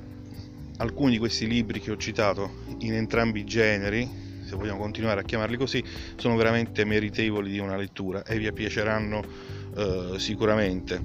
alcuni 0.77 1.11
di 1.11 1.17
questi 1.19 1.47
libri 1.47 1.79
che 1.79 1.91
ho 1.91 1.97
citato 1.97 2.61
in 2.79 2.93
entrambi 2.93 3.39
i 3.39 3.45
generi 3.45 4.21
se 4.53 4.55
vogliamo 4.55 4.79
continuare 4.79 5.21
a 5.21 5.23
chiamarli 5.23 5.57
così, 5.57 5.83
sono 6.15 6.35
veramente 6.35 6.85
meritevoli 6.85 7.51
di 7.51 7.57
una 7.57 7.75
lettura 7.75 8.23
e 8.23 8.37
vi 8.37 8.51
piaceranno 8.51 9.23
eh, 9.75 10.13
sicuramente. 10.17 11.01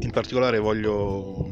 In 0.00 0.10
particolare 0.10 0.58
voglio 0.58 1.50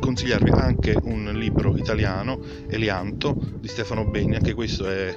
consigliarvi 0.00 0.50
anche 0.50 0.96
un 1.02 1.30
libro 1.34 1.76
italiano, 1.76 2.40
Elianto, 2.68 3.36
di 3.58 3.68
Stefano 3.68 4.04
Begni, 4.04 4.36
anche 4.36 4.54
questo 4.54 4.88
è 4.88 5.16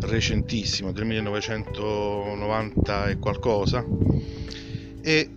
recentissimo, 0.00 0.92
del 0.92 1.04
1990 1.04 3.08
e 3.08 3.18
qualcosa, 3.18 3.84
e 5.02 5.30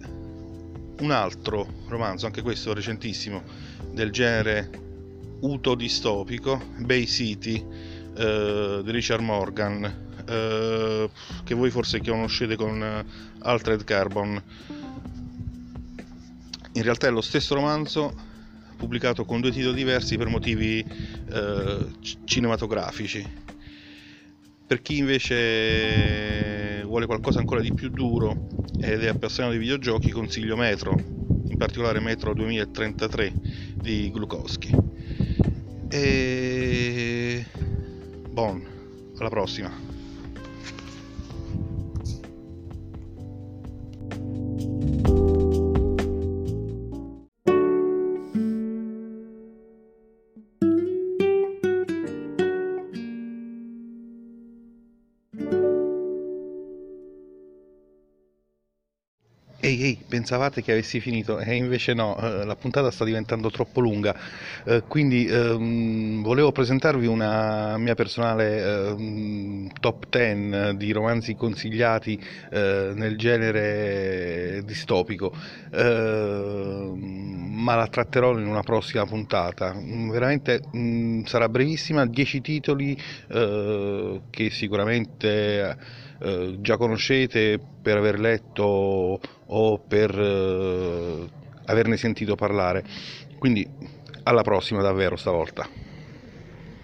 un 1.00 1.12
altro 1.12 1.68
romanzo, 1.88 2.26
anche 2.26 2.42
questo 2.42 2.74
recentissimo, 2.74 3.44
del 3.92 4.12
genere 4.12 4.70
utodistopico, 5.42 6.62
Bay 6.78 7.06
City 7.06 7.64
eh, 8.16 8.82
di 8.84 8.92
Richard 8.92 9.22
Morgan, 9.22 9.84
eh, 10.26 11.10
che 11.44 11.54
voi 11.54 11.70
forse 11.70 12.02
conoscete 12.02 12.56
con 12.56 12.82
eh, 12.82 13.06
Altered 13.40 13.84
Carbon. 13.84 14.42
In 16.76 16.82
realtà 16.82 17.08
è 17.08 17.12
lo 17.12 17.22
stesso 17.22 17.56
romanzo, 17.56 18.32
pubblicato 18.76 19.26
con 19.26 19.42
due 19.42 19.52
titoli 19.52 19.76
diversi 19.76 20.18
per 20.18 20.28
motivi 20.28 20.80
eh, 20.80 21.86
cinematografici. 22.24 23.42
Per 24.66 24.82
chi 24.82 24.98
invece 24.98 26.84
vuole 26.84 27.06
qualcosa 27.06 27.40
ancora 27.40 27.62
di 27.62 27.74
più 27.74 27.90
duro 27.90 28.48
ed 28.80 29.04
è 29.04 29.08
appassionato 29.08 29.54
di 29.54 29.60
videogiochi, 29.60 30.10
consiglio 30.10 30.56
Metro, 30.56 30.96
in 31.48 31.56
particolare 31.58 32.00
Metro 32.00 32.34
2033 32.34 33.34
di 33.76 34.10
Glukowski. 34.12 34.76
E... 35.90 37.46
Bon, 38.30 38.64
alla 39.18 39.30
prossima. 39.30 39.72
Pensavate 60.24 60.62
che 60.62 60.72
avessi 60.72 61.02
finito 61.02 61.38
e 61.38 61.54
invece 61.54 61.94
no, 61.94 62.18
eh, 62.18 62.46
la 62.46 62.56
puntata 62.56 62.90
sta 62.92 63.04
diventando 63.04 63.52
troppo 63.52 63.82
lunga, 63.82 64.16
eh, 64.64 64.84
quindi 64.88 65.26
ehm, 65.26 66.24
volevo 66.24 66.54
presentarvi 66.54 67.08
una 67.08 67.78
mia 67.78 67.94
personale 67.94 68.64
ehm, 68.64 69.68
top 69.82 70.06
10 70.10 70.78
di 70.78 70.92
romanzi 70.94 71.36
consigliati 71.36 72.18
eh, 72.52 72.94
nel 72.96 73.18
genere 73.18 74.62
distopico, 74.64 75.34
ehm, 75.74 77.33
ma 77.64 77.76
la 77.76 77.88
tratterò 77.88 78.38
in 78.38 78.46
una 78.46 78.62
prossima 78.62 79.06
puntata. 79.06 79.74
Veramente 79.74 80.62
mh, 80.72 80.78
mm, 80.78 81.24
sarà 81.24 81.48
brevissima, 81.48 82.06
10 82.06 82.42
titoli 82.42 82.98
eh, 83.30 84.22
che 84.30 84.50
sicuramente 84.50 85.78
eh, 86.20 86.58
già 86.60 86.78
conoscete 86.78 87.60
per 87.82 87.98
aver 87.98 88.20
letto 88.20 89.20
o 89.46 89.80
per 89.80 90.20
eh, 90.20 91.30
averne 91.66 91.98
sentito 91.98 92.36
parlare. 92.36 92.84
Quindi 93.40 93.66
alla 94.24 94.42
prossima 94.42 94.82
davvero 94.82 95.16
stavolta. 95.16 95.83